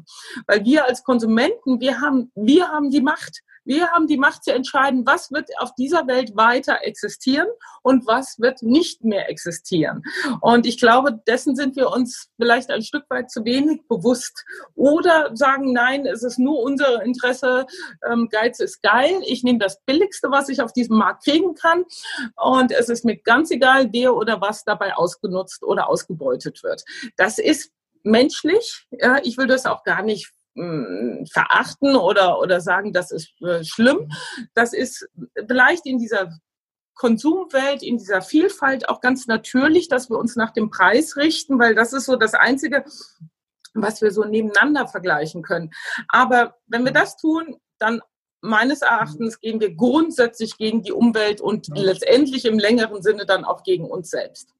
Weil 0.46 0.64
wir 0.64 0.86
als 0.86 1.02
Konsumenten, 1.02 1.80
wir 1.80 2.00
haben, 2.00 2.30
wir 2.34 2.68
haben 2.68 2.90
die 2.90 3.00
Macht. 3.00 3.40
Wir 3.64 3.90
haben 3.90 4.06
die 4.06 4.16
Macht 4.16 4.44
zu 4.44 4.52
entscheiden, 4.52 5.06
was 5.06 5.30
wird 5.30 5.50
auf 5.58 5.74
dieser 5.74 6.06
Welt 6.06 6.36
weiter 6.36 6.78
existieren 6.82 7.48
und 7.82 8.06
was 8.06 8.38
wird 8.38 8.62
nicht 8.62 9.04
mehr 9.04 9.28
existieren. 9.28 10.02
Und 10.40 10.66
ich 10.66 10.78
glaube, 10.78 11.20
dessen 11.26 11.56
sind 11.56 11.76
wir 11.76 11.90
uns 11.90 12.28
vielleicht 12.36 12.70
ein 12.70 12.82
Stück 12.82 13.04
weit 13.10 13.30
zu 13.30 13.44
wenig 13.44 13.82
bewusst. 13.88 14.44
Oder 14.74 15.30
sagen, 15.34 15.72
nein, 15.72 16.06
es 16.06 16.22
ist 16.22 16.38
nur 16.38 16.60
unser 16.60 17.02
Interesse, 17.02 17.66
ähm, 18.10 18.28
Geiz 18.30 18.60
ist 18.60 18.82
geil, 18.82 19.20
ich 19.26 19.42
nehme 19.42 19.58
das 19.58 19.80
Billigste, 19.84 20.30
was 20.30 20.48
ich 20.48 20.62
auf 20.62 20.72
diesem 20.72 20.96
Markt 20.96 21.24
kriegen 21.24 21.54
kann. 21.54 21.84
Und 22.36 22.72
es 22.72 22.88
ist 22.88 23.04
mir 23.04 23.16
ganz 23.16 23.50
egal, 23.50 23.88
wer 23.92 24.14
oder 24.14 24.40
was 24.40 24.64
dabei 24.64 24.94
ausgenutzt 24.94 25.62
oder 25.62 25.88
ausgebeutet 25.88 26.62
wird. 26.62 26.84
Das 27.16 27.38
ist 27.38 27.72
menschlich. 28.02 28.86
Ja, 28.90 29.18
ich 29.22 29.36
will 29.36 29.46
das 29.46 29.66
auch 29.66 29.84
gar 29.84 30.02
nicht 30.02 30.32
hm, 30.60 31.26
verachten 31.32 31.96
oder, 31.96 32.38
oder 32.38 32.60
sagen, 32.60 32.92
das 32.92 33.10
ist 33.10 33.32
äh, 33.40 33.64
schlimm. 33.64 34.10
Das 34.54 34.72
ist 34.72 35.08
vielleicht 35.48 35.86
in 35.86 35.98
dieser 35.98 36.30
Konsumwelt, 36.94 37.82
in 37.82 37.96
dieser 37.96 38.20
Vielfalt 38.20 38.90
auch 38.90 39.00
ganz 39.00 39.26
natürlich, 39.26 39.88
dass 39.88 40.10
wir 40.10 40.18
uns 40.18 40.36
nach 40.36 40.50
dem 40.50 40.68
Preis 40.68 41.16
richten, 41.16 41.58
weil 41.58 41.74
das 41.74 41.94
ist 41.94 42.04
so 42.04 42.16
das 42.16 42.34
Einzige, 42.34 42.84
was 43.72 44.02
wir 44.02 44.10
so 44.10 44.24
nebeneinander 44.24 44.86
vergleichen 44.86 45.42
können. 45.42 45.70
Aber 46.08 46.58
wenn 46.66 46.84
wir 46.84 46.92
das 46.92 47.16
tun, 47.16 47.56
dann 47.78 48.02
meines 48.42 48.82
Erachtens 48.82 49.40
gehen 49.40 49.60
wir 49.60 49.74
grundsätzlich 49.74 50.58
gegen 50.58 50.82
die 50.82 50.92
Umwelt 50.92 51.40
und 51.40 51.68
letztendlich 51.74 52.44
im 52.44 52.58
längeren 52.58 53.02
Sinne 53.02 53.24
dann 53.24 53.44
auch 53.44 53.62
gegen 53.62 53.90
uns 53.90 54.10
selbst. 54.10 54.54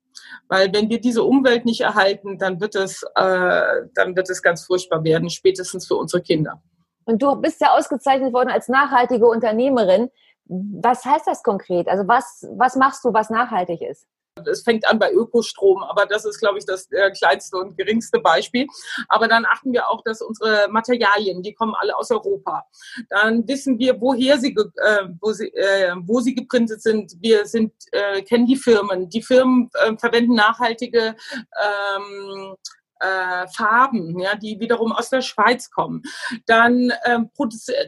Weil 0.49 0.73
wenn 0.73 0.89
wir 0.89 1.01
diese 1.01 1.23
Umwelt 1.25 1.65
nicht 1.65 1.81
erhalten, 1.81 2.39
dann 2.39 2.61
wird 2.61 2.75
es, 2.75 3.03
äh, 3.15 3.63
dann 3.95 4.17
wird 4.17 4.31
es 4.31 4.43
ganz 4.43 4.65
furchtbar 4.65 5.05
werden, 5.05 5.31
spätestens 5.31 5.87
für 5.87 5.97
unsere 5.97 6.23
Kinder. 6.23 6.63
Und 7.05 7.23
du 7.23 7.37
bist 7.37 7.61
ja 7.61 7.73
ausgezeichnet 7.77 8.33
worden 8.33 8.51
als 8.51 8.69
nachhaltige 8.69 9.27
Unternehmerin. 9.27 10.11
Was 10.47 11.05
heißt 11.05 11.27
das 11.27 11.43
konkret? 11.43 11.89
Also 11.89 12.07
was, 12.07 12.47
was 12.57 12.77
machst 12.77 13.05
du, 13.05 13.13
was 13.13 13.31
nachhaltig 13.31 13.83
ist? 13.83 14.07
Es 14.47 14.63
fängt 14.63 14.89
an 14.89 14.99
bei 14.99 15.13
Ökostrom, 15.13 15.83
aber 15.83 16.07
das 16.07 16.25
ist, 16.25 16.39
glaube 16.39 16.59
ich, 16.59 16.67
das 16.67 16.91
äh, 16.93 17.11
kleinste 17.11 17.57
und 17.57 17.77
geringste 17.77 18.21
Beispiel. 18.21 18.67
Aber 19.09 19.29
dann 19.29 19.45
achten 19.45 19.73
wir 19.73 19.89
auch, 19.89 20.03
dass 20.05 20.23
unsere 20.23 20.69
Materialien, 20.71 21.43
die 21.43 21.55
kommen 21.55 21.75
alle 21.79 21.97
aus 21.97 22.11
Europa. 22.11 22.65
Dann 23.09 23.47
wissen 23.47 23.79
wir, 23.79 24.01
woher 24.01 24.39
sie, 24.39 24.55
äh, 24.55 25.09
wo, 25.21 25.33
sie 25.33 25.49
äh, 25.55 25.95
wo 26.05 26.21
sie 26.21 26.35
geprintet 26.35 26.83
sind. 26.83 27.13
Wir 27.21 27.47
sind, 27.47 27.73
äh, 27.93 28.23
kennen 28.23 28.47
die 28.47 28.57
Firmen. 28.57 29.09
Die 29.09 29.23
Firmen 29.23 29.71
äh, 29.75 29.97
verwenden 29.97 30.35
nachhaltige 30.35 31.17
ähm, 31.63 32.57
äh, 33.01 33.47
Farben, 33.49 34.19
ja, 34.19 34.37
die 34.37 34.61
wiederum 34.61 34.93
aus 34.93 35.11
der 35.11 35.23
Schweiz 35.23 35.71
kommen. 35.71 36.03
Dann 36.47 36.93
ähm, 37.05 37.31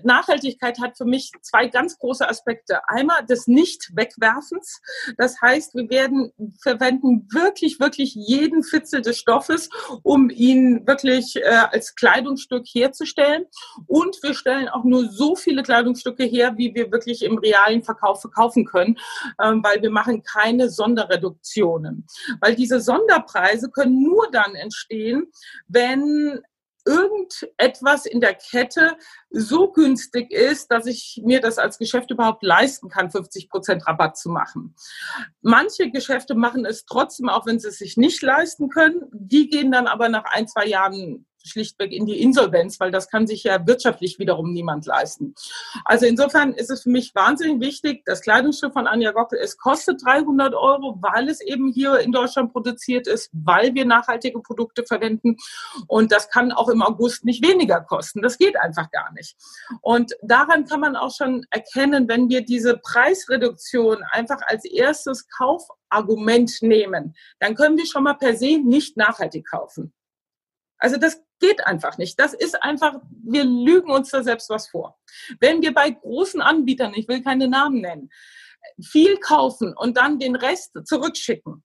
Nachhaltigkeit 0.03 0.81
hat 0.81 0.97
für 0.97 1.05
mich 1.05 1.33
zwei 1.43 1.69
ganz 1.69 1.99
große 1.99 2.29
Aspekte. 2.29 2.81
Einmal 2.89 3.25
des 3.27 3.47
Nicht-Wegwerfens. 3.47 4.81
Das 5.19 5.41
heißt, 5.41 5.75
wir 5.75 5.89
werden 5.91 6.33
verwenden 6.61 7.29
wirklich, 7.33 7.81
wirklich 7.81 8.15
jeden 8.15 8.63
Fitzel 8.63 9.03
des 9.03 9.19
Stoffes, 9.19 9.69
um 10.03 10.31
ihn 10.31 10.87
wirklich 10.87 11.37
äh, 11.37 11.67
als 11.71 11.95
Kleidungsstück 11.95 12.67
herzustellen. 12.67 13.45
Und 13.87 14.19
wir 14.23 14.35
stellen 14.35 14.69
auch 14.69 14.85
nur 14.85 15.09
so 15.09 15.37
viele 15.37 15.63
Kleidungsstücke 15.63 16.25
her, 16.25 16.55
wie 16.57 16.75
wir 16.75 16.91
wirklich 16.91 17.23
im 17.23 17.39
realen 17.39 17.83
Verkauf 17.83 18.21
verkaufen 18.21 18.65
können, 18.65 18.99
ähm, 19.43 19.63
weil 19.63 19.83
wir 19.83 19.91
machen 19.91 20.23
keine 20.23 20.71
Sonderreduktionen. 20.71 22.07
Weil 22.41 22.55
diese 22.55 22.81
Sonderpreise 22.81 23.71
können 23.71 24.03
nur 24.03 24.31
dann 24.31 24.55
entstehen, 24.55 25.02
stehen, 25.03 25.33
wenn 25.69 26.41
irgendetwas 26.85 28.07
in 28.07 28.21
der 28.21 28.35
Kette 28.35 28.97
so 29.31 29.71
günstig 29.71 30.33
ist, 30.33 30.69
dass 30.73 30.87
ich 30.87 31.21
mir 31.25 31.41
das 31.41 31.59
als 31.59 31.79
Geschäft 31.79 32.11
überhaupt 32.11 32.43
leisten 32.43 32.89
kann, 32.89 33.09
50 33.09 33.49
Prozent 33.49 33.87
Rabatt 33.87 34.17
zu 34.17 34.31
machen. 34.31 34.75
Manche 35.43 35.93
Geschäfte 35.93 36.35
machen 36.35 36.65
es 36.65 36.85
trotzdem, 36.85 37.29
auch 37.29 37.47
wenn 37.47 37.61
sie 37.61 37.69
es 37.69 37.79
sich 37.79 37.97
nicht 37.97 38.21
leisten 38.21 38.69
können. 38.69 39.05
Die 39.13 39.49
gehen 39.49 39.71
dann 39.71 39.87
aber 39.87 40.09
nach 40.09 40.25
ein, 40.25 40.49
zwei 40.49 40.67
Jahren 40.67 41.25
schlichtweg 41.45 41.93
in 41.93 42.07
die 42.07 42.21
Insolvenz, 42.21 42.81
weil 42.81 42.91
das 42.91 43.09
kann 43.09 43.27
sich 43.27 43.45
ja 43.45 43.67
wirtschaftlich 43.67 44.19
wiederum 44.19 44.53
niemand 44.53 44.87
leisten. 44.87 45.35
Also 45.85 46.07
insofern 46.07 46.53
ist 46.53 46.71
es 46.71 46.83
für 46.83 46.91
mich 46.91 47.15
wahnsinnig 47.15 47.61
wichtig, 47.61 48.03
das 48.05 48.23
Kleidungsstück 48.23 48.73
von 48.73 48.87
Anja 48.87 49.13
Gockel, 49.13 49.39
es 49.39 49.57
kostet 49.59 50.05
300 50.05 50.55
Euro, 50.55 50.99
weil 51.01 51.29
es 51.29 51.41
eben 51.41 51.73
hier 51.73 51.99
in 52.01 52.13
Deutschland 52.13 52.53
produziert 52.53 53.07
ist, 53.07 53.31
weil 53.33 53.75
wir 53.75 53.85
nachhaltige 53.85 54.41
Produkte 54.41 54.85
verwenden 54.85 55.37
und 55.87 56.13
das 56.13 56.31
kann 56.31 56.53
auch 56.53 56.69
im 56.69 56.83
August 56.83 57.25
nicht 57.25 57.47
weniger 57.47 57.81
kosten. 57.81 58.23
Das 58.23 58.39
geht 58.39 58.57
einfach 58.57 58.91
gar 58.91 59.13
nicht. 59.13 59.37
Und 59.81 60.13
daran 60.23 60.65
kann 60.67 60.81
man 60.81 60.97
auch 60.97 61.15
schon 61.15 61.47
erkennen, 61.51 62.09
wenn 62.09 62.29
wir 62.29 62.45
diese 62.45 62.77
Preisreduktion 62.79 64.03
einfach 64.11 64.41
als 64.47 64.65
erstes 64.65 65.29
Kaufargument 65.29 66.63
nehmen, 66.63 67.15
dann 67.39 67.55
können 67.55 67.77
wir 67.77 67.87
schon 67.87 68.05
mal 68.05 68.15
per 68.15 68.37
se 68.37 68.59
nicht 68.59 68.97
nachhaltig 68.97 69.49
kaufen. 69.49 69.93
Also 70.79 70.97
das 70.97 71.23
geht 71.43 71.67
einfach 71.67 71.99
nicht. 71.99 72.19
Das 72.19 72.33
ist 72.33 72.63
einfach, 72.63 73.01
wir 73.23 73.45
lügen 73.45 73.91
uns 73.91 74.11
da 74.11 74.23
selbst 74.23 74.49
was 74.49 74.69
vor. 74.69 74.97
Wenn 75.41 75.61
wir 75.61 75.75
bei 75.75 75.91
großen 75.91 76.41
Anbietern, 76.41 76.95
ich 76.95 77.09
will 77.09 77.23
keine 77.23 77.49
Namen 77.49 77.81
nennen, 77.81 78.11
viel 78.81 79.19
kaufen 79.19 79.75
und 79.77 79.97
dann 79.97 80.21
den 80.21 80.37
Rest 80.37 80.73
zurückschicken, 80.85 81.65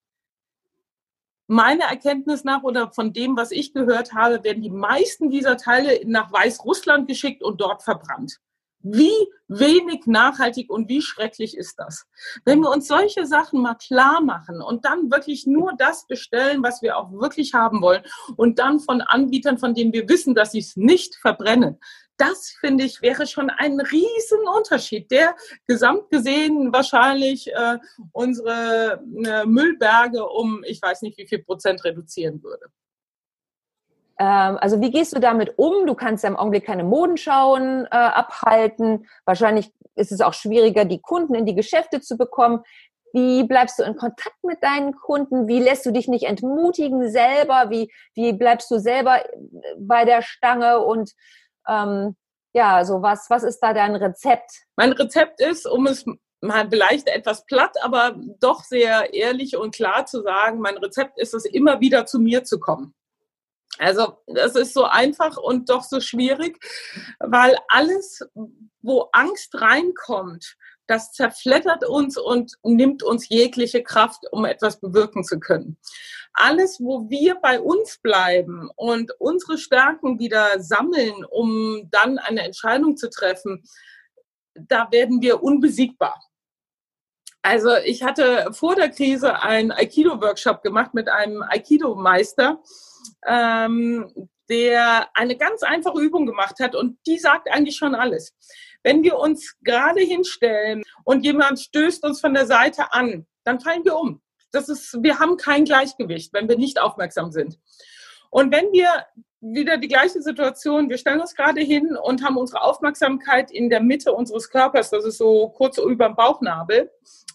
meiner 1.46 1.84
Erkenntnis 1.84 2.44
nach 2.44 2.64
oder 2.64 2.90
von 2.90 3.12
dem, 3.12 3.36
was 3.36 3.52
ich 3.52 3.72
gehört 3.72 4.12
habe, 4.12 4.42
werden 4.44 4.62
die 4.62 4.70
meisten 4.70 5.30
dieser 5.30 5.56
Teile 5.56 6.00
nach 6.04 6.30
Weißrussland 6.32 7.08
geschickt 7.08 7.42
und 7.42 7.60
dort 7.60 7.82
verbrannt. 7.82 8.38
Wie 8.80 9.12
wenig 9.48 10.06
nachhaltig 10.06 10.70
und 10.70 10.88
wie 10.88 11.02
schrecklich 11.02 11.56
ist 11.56 11.78
das? 11.78 12.06
Wenn 12.44 12.60
wir 12.60 12.70
uns 12.70 12.86
solche 12.86 13.26
Sachen 13.26 13.60
mal 13.60 13.74
klar 13.74 14.20
machen 14.20 14.62
und 14.62 14.84
dann 14.84 15.10
wirklich 15.10 15.46
nur 15.46 15.72
das 15.76 16.06
bestellen, 16.06 16.62
was 16.62 16.80
wir 16.82 16.96
auch 16.96 17.10
wirklich 17.12 17.54
haben 17.54 17.82
wollen 17.82 18.02
und 18.36 18.58
dann 18.58 18.78
von 18.78 19.00
Anbietern, 19.00 19.58
von 19.58 19.74
denen 19.74 19.92
wir 19.92 20.08
wissen, 20.08 20.34
dass 20.34 20.52
sie 20.52 20.60
es 20.60 20.76
nicht 20.76 21.16
verbrennen, 21.16 21.78
das 22.18 22.50
finde 22.60 22.84
ich 22.84 23.00
wäre 23.00 23.26
schon 23.26 23.48
ein 23.48 23.80
Riesenunterschied, 23.80 25.10
der 25.10 25.34
gesamt 25.66 26.10
gesehen 26.10 26.72
wahrscheinlich 26.72 27.52
äh, 27.52 27.78
unsere 28.12 29.02
äh, 29.24 29.46
Müllberge 29.46 30.26
um, 30.26 30.62
ich 30.66 30.82
weiß 30.82 31.02
nicht 31.02 31.16
wie 31.16 31.26
viel 31.26 31.42
Prozent 31.42 31.84
reduzieren 31.84 32.42
würde. 32.42 32.66
Ähm, 34.18 34.58
also 34.60 34.80
wie 34.80 34.90
gehst 34.90 35.14
du 35.14 35.20
damit 35.20 35.54
um? 35.58 35.86
Du 35.86 35.94
kannst 35.94 36.24
ja 36.24 36.30
im 36.30 36.36
Augenblick 36.36 36.66
keine 36.66 36.84
Modenschauen 36.84 37.86
äh, 37.86 37.88
abhalten. 37.90 39.06
Wahrscheinlich 39.24 39.72
ist 39.94 40.12
es 40.12 40.20
auch 40.20 40.34
schwieriger, 40.34 40.84
die 40.84 41.00
Kunden 41.00 41.34
in 41.34 41.46
die 41.46 41.54
Geschäfte 41.54 42.00
zu 42.00 42.16
bekommen. 42.16 42.62
Wie 43.12 43.44
bleibst 43.44 43.78
du 43.78 43.84
in 43.84 43.96
Kontakt 43.96 44.42
mit 44.42 44.62
deinen 44.62 44.94
Kunden? 44.94 45.48
Wie 45.48 45.60
lässt 45.60 45.86
du 45.86 45.92
dich 45.92 46.08
nicht 46.08 46.24
entmutigen 46.24 47.10
selber? 47.10 47.70
Wie, 47.70 47.90
wie 48.14 48.32
bleibst 48.32 48.70
du 48.70 48.78
selber 48.78 49.24
äh, 49.24 49.28
bei 49.78 50.04
der 50.04 50.22
Stange? 50.22 50.80
Und 50.80 51.12
ähm, 51.68 52.16
ja, 52.52 52.84
so 52.84 53.02
was, 53.02 53.30
was 53.30 53.44
ist 53.44 53.60
da 53.60 53.72
dein 53.72 53.94
Rezept? 53.94 54.50
Mein 54.76 54.92
Rezept 54.92 55.40
ist, 55.40 55.66
um 55.66 55.86
es 55.86 56.04
mal 56.40 56.68
vielleicht 56.68 57.08
etwas 57.08 57.44
platt, 57.46 57.76
aber 57.82 58.16
doch 58.40 58.62
sehr 58.62 59.12
ehrlich 59.14 59.56
und 59.56 59.74
klar 59.74 60.06
zu 60.06 60.22
sagen, 60.22 60.60
mein 60.60 60.76
Rezept 60.76 61.18
ist 61.18 61.34
es, 61.34 61.44
immer 61.44 61.80
wieder 61.80 62.06
zu 62.06 62.18
mir 62.18 62.44
zu 62.44 62.60
kommen. 62.60 62.94
Also 63.78 64.18
das 64.26 64.56
ist 64.56 64.74
so 64.74 64.84
einfach 64.84 65.36
und 65.36 65.70
doch 65.70 65.82
so 65.82 66.00
schwierig, 66.00 66.58
weil 67.20 67.56
alles, 67.68 68.20
wo 68.82 69.08
Angst 69.12 69.60
reinkommt, 69.60 70.56
das 70.88 71.12
zerflettert 71.12 71.86
uns 71.86 72.16
und 72.16 72.52
nimmt 72.64 73.02
uns 73.02 73.28
jegliche 73.28 73.82
Kraft, 73.82 74.24
um 74.32 74.44
etwas 74.44 74.80
bewirken 74.80 75.22
zu 75.22 75.38
können. 75.38 75.76
Alles, 76.32 76.80
wo 76.80 77.08
wir 77.10 77.36
bei 77.36 77.60
uns 77.60 77.98
bleiben 77.98 78.70
und 78.76 79.12
unsere 79.18 79.58
Stärken 79.58 80.18
wieder 80.18 80.60
sammeln, 80.60 81.24
um 81.24 81.88
dann 81.90 82.18
eine 82.18 82.42
Entscheidung 82.42 82.96
zu 82.96 83.10
treffen, 83.10 83.64
da 84.54 84.88
werden 84.90 85.20
wir 85.20 85.42
unbesiegbar. 85.42 86.20
Also 87.42 87.76
ich 87.76 88.02
hatte 88.02 88.48
vor 88.52 88.74
der 88.74 88.90
Krise 88.90 89.40
einen 89.40 89.70
Aikido-Workshop 89.70 90.62
gemacht 90.62 90.94
mit 90.94 91.08
einem 91.08 91.42
Aikido-Meister 91.42 92.62
ähm, 93.26 94.28
der 94.48 95.08
eine 95.14 95.36
ganz 95.36 95.62
einfache 95.62 96.00
Übung 96.00 96.26
gemacht 96.26 96.58
hat 96.60 96.74
und 96.74 96.98
die 97.06 97.18
sagt 97.18 97.50
eigentlich 97.50 97.76
schon 97.76 97.94
alles. 97.94 98.34
Wenn 98.82 99.02
wir 99.02 99.18
uns 99.18 99.56
gerade 99.62 100.00
hinstellen 100.00 100.82
und 101.04 101.24
jemand 101.24 101.60
stößt 101.60 102.04
uns 102.04 102.20
von 102.20 102.34
der 102.34 102.46
Seite 102.46 102.92
an, 102.92 103.26
dann 103.44 103.60
fallen 103.60 103.84
wir 103.84 103.96
um. 103.96 104.22
Das 104.52 104.68
ist, 104.68 104.96
wir 105.02 105.18
haben 105.18 105.36
kein 105.36 105.64
Gleichgewicht, 105.64 106.32
wenn 106.32 106.48
wir 106.48 106.56
nicht 106.56 106.80
aufmerksam 106.80 107.30
sind. 107.32 107.58
Und 108.30 108.52
wenn 108.52 108.72
wir 108.72 108.88
wieder 109.40 109.76
die 109.76 109.88
gleiche 109.88 110.20
Situation, 110.20 110.88
wir 110.88 110.98
stellen 110.98 111.20
uns 111.20 111.34
gerade 111.34 111.60
hin 111.60 111.96
und 111.96 112.24
haben 112.24 112.36
unsere 112.36 112.62
Aufmerksamkeit 112.62 113.50
in 113.50 113.70
der 113.70 113.80
Mitte 113.80 114.12
unseres 114.12 114.50
Körpers, 114.50 114.90
das 114.90 115.04
ist 115.04 115.18
so 115.18 115.48
kurz 115.50 115.78
über 115.78 116.06
dem 116.06 116.16
Bauchnabel, 116.16 116.90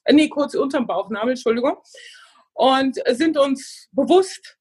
äh, 0.05 0.13
nee, 0.13 0.27
kurz 0.27 0.55
unter 0.55 0.79
dem 0.79 0.87
Bauchnabel, 0.87 1.31
Entschuldigung, 1.31 1.77
und 2.53 2.99
sind 3.11 3.37
uns 3.37 3.89
bewusst, 3.91 4.57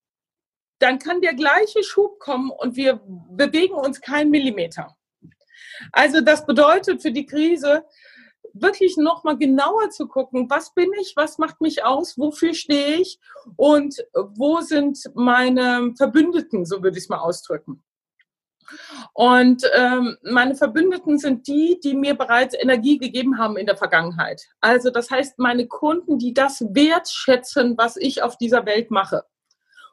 dann 0.83 0.99
kann 0.99 1.21
der 1.21 1.35
gleiche 1.35 1.83
Schub 1.83 2.19
kommen 2.19 2.51
und 2.51 2.77
wir 2.77 3.01
bewegen 3.31 3.75
uns 3.75 4.01
keinen 4.01 4.31
Millimeter. 4.31 4.97
Also 5.93 6.21
das 6.21 6.45
bedeutet 6.45 7.03
für 7.03 7.13
die 7.13 7.27
Krise 7.27 7.85
wirklich 8.55 8.97
nochmal 8.97 9.39
genauer 9.39 9.91
zu 9.91 10.07
gucken, 10.07 10.51
was 10.51 10.75
bin 10.75 10.91
ich, 11.01 11.15
was 11.17 11.39
macht 11.39 11.61
mich 11.61 11.85
aus, 11.85 12.19
wofür 12.19 12.53
stehe 12.53 12.97
ich 12.97 13.19
und 13.57 13.97
wo 14.13 14.61
sind 14.61 14.99
meine 15.15 15.95
Verbündeten, 15.97 16.67
so 16.67 16.83
würde 16.83 16.99
ich 16.99 17.05
es 17.05 17.09
mal 17.09 17.21
ausdrücken. 17.21 17.83
Und 19.13 19.63
ähm, 19.75 20.17
meine 20.23 20.55
Verbündeten 20.55 21.19
sind 21.19 21.47
die, 21.47 21.79
die 21.83 21.95
mir 21.95 22.15
bereits 22.15 22.55
Energie 22.55 22.99
gegeben 22.99 23.39
haben 23.39 23.57
in 23.57 23.67
der 23.67 23.77
Vergangenheit. 23.77 24.43
Also 24.61 24.91
das 24.91 25.11
heißt, 25.11 25.39
meine 25.39 25.67
Kunden, 25.67 26.19
die 26.19 26.33
das 26.33 26.61
wertschätzen, 26.61 27.77
was 27.77 27.97
ich 27.97 28.23
auf 28.23 28.39
dieser 28.39 28.65
Welt 28.65 28.91
mache 28.91 29.25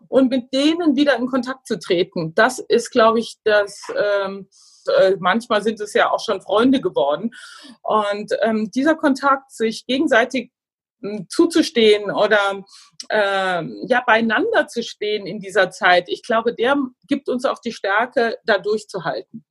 und 0.10 0.30
mit 0.30 0.54
denen 0.54 0.98
wieder 0.98 1.15
in 1.15 1.28
Kontakt 1.28 1.65
zu 1.65 1.80
treten. 1.80 2.34
Das 2.36 2.60
ist, 2.60 2.91
glaube 2.91 3.19
ich, 3.19 3.38
das. 3.45 3.82
Ähm, 3.95 4.50
äh, 4.98 5.15
manchmal 5.19 5.62
sind 5.62 5.80
es 5.80 5.93
ja 5.93 6.10
auch 6.10 6.24
schon 6.24 6.41
Freunde 6.41 6.82
geworden. 6.82 7.32
Und 7.84 8.34
ähm, 8.41 8.72
dieser 8.72 8.95
Kontakt, 8.95 9.52
sich 9.52 9.86
gegenseitig 9.86 10.52
hm, 11.02 11.28
zuzustehen 11.30 12.12
oder 12.12 12.63
äh, 13.10 13.63
ja 13.88 14.04
beieinander 14.06 14.67
zu 14.67 14.84
stehen 14.84 15.28
in 15.28 15.39
dieser 15.39 15.69
Zeit, 15.69 16.10
ich 16.10 16.24
glaube, 16.24 16.54
der 16.54 16.76
gibt 17.08 17.30
uns 17.30 17.45
auch 17.45 17.60
die 17.60 17.72
Stärke, 17.72 18.38
da 18.45 18.58
durchzuhalten. 18.58 19.45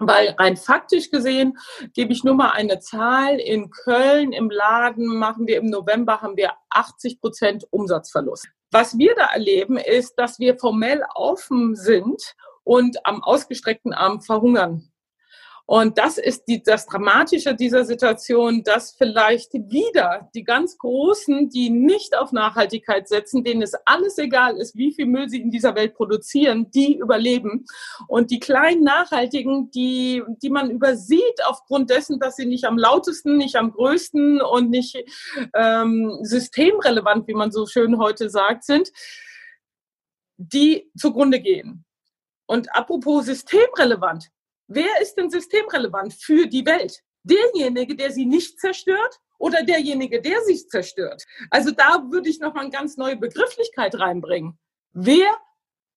Weil 0.00 0.36
rein 0.38 0.56
faktisch 0.56 1.10
gesehen 1.10 1.58
gebe 1.92 2.12
ich 2.12 2.22
nur 2.22 2.34
mal 2.34 2.50
eine 2.50 2.78
Zahl. 2.78 3.40
In 3.40 3.70
Köln 3.70 4.32
im 4.32 4.48
Laden 4.48 5.06
machen 5.18 5.48
wir 5.48 5.56
im 5.56 5.66
November 5.66 6.20
haben 6.20 6.36
wir 6.36 6.52
80 6.70 7.20
Prozent 7.20 7.66
Umsatzverlust. 7.70 8.46
Was 8.70 8.98
wir 8.98 9.14
da 9.14 9.26
erleben, 9.32 9.78
ist, 9.78 10.14
dass 10.16 10.38
wir 10.38 10.58
formell 10.58 11.02
offen 11.14 11.74
sind 11.74 12.34
und 12.64 12.98
am 13.06 13.22
ausgestreckten 13.22 13.94
Arm 13.94 14.20
verhungern. 14.20 14.92
Und 15.70 15.98
das 15.98 16.16
ist 16.16 16.48
die, 16.48 16.62
das 16.62 16.86
Dramatische 16.86 17.54
dieser 17.54 17.84
Situation, 17.84 18.62
dass 18.62 18.92
vielleicht 18.92 19.52
wieder 19.52 20.30
die 20.34 20.42
ganz 20.42 20.78
Großen, 20.78 21.50
die 21.50 21.68
nicht 21.68 22.16
auf 22.16 22.32
Nachhaltigkeit 22.32 23.06
setzen, 23.06 23.44
denen 23.44 23.60
es 23.60 23.74
alles 23.84 24.16
egal 24.16 24.56
ist, 24.56 24.76
wie 24.76 24.94
viel 24.94 25.04
Müll 25.04 25.28
sie 25.28 25.42
in 25.42 25.50
dieser 25.50 25.74
Welt 25.74 25.92
produzieren, 25.92 26.70
die 26.70 26.96
überleben. 26.96 27.66
Und 28.06 28.30
die 28.30 28.40
kleinen 28.40 28.82
Nachhaltigen, 28.82 29.70
die, 29.70 30.22
die 30.42 30.48
man 30.48 30.70
übersieht 30.70 31.44
aufgrund 31.44 31.90
dessen, 31.90 32.18
dass 32.18 32.36
sie 32.36 32.46
nicht 32.46 32.64
am 32.64 32.78
lautesten, 32.78 33.36
nicht 33.36 33.56
am 33.56 33.70
größten 33.70 34.40
und 34.40 34.70
nicht 34.70 34.96
ähm, 35.52 36.18
systemrelevant, 36.22 37.28
wie 37.28 37.34
man 37.34 37.52
so 37.52 37.66
schön 37.66 37.98
heute 37.98 38.30
sagt, 38.30 38.64
sind, 38.64 38.90
die 40.38 40.90
zugrunde 40.96 41.40
gehen. 41.40 41.84
Und 42.46 42.74
apropos 42.74 43.26
systemrelevant, 43.26 44.30
Wer 44.68 45.00
ist 45.00 45.16
denn 45.16 45.30
systemrelevant 45.30 46.12
für 46.12 46.46
die 46.46 46.64
Welt? 46.66 47.02
Derjenige, 47.22 47.96
der 47.96 48.10
sie 48.10 48.26
nicht 48.26 48.60
zerstört 48.60 49.18
oder 49.38 49.62
derjenige, 49.62 50.20
der 50.20 50.42
sich 50.42 50.68
zerstört? 50.68 51.24
Also 51.50 51.70
da 51.70 52.04
würde 52.10 52.28
ich 52.28 52.38
noch 52.38 52.54
mal 52.54 52.60
eine 52.60 52.70
ganz 52.70 52.98
neue 52.98 53.16
Begrifflichkeit 53.16 53.98
reinbringen. 53.98 54.58
Wer 54.92 55.30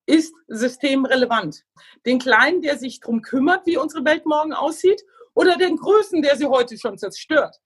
ist 0.06 0.34
systemrelevant? 0.48 1.66
Den 2.06 2.20
Kleinen, 2.20 2.62
der 2.62 2.78
sich 2.78 3.02
darum 3.02 3.22
kümmert, 3.22 3.66
wie 3.66 3.78
unsere 3.78 4.06
Welt 4.06 4.26
morgen 4.26 4.54
aussieht, 4.54 5.04
oder 5.34 5.58
den 5.58 5.78
Größen, 5.78 6.22
der 6.22 6.36
sie 6.38 6.48
heute 6.48 6.78
schon 6.78 6.98
zerstört? 6.98 7.60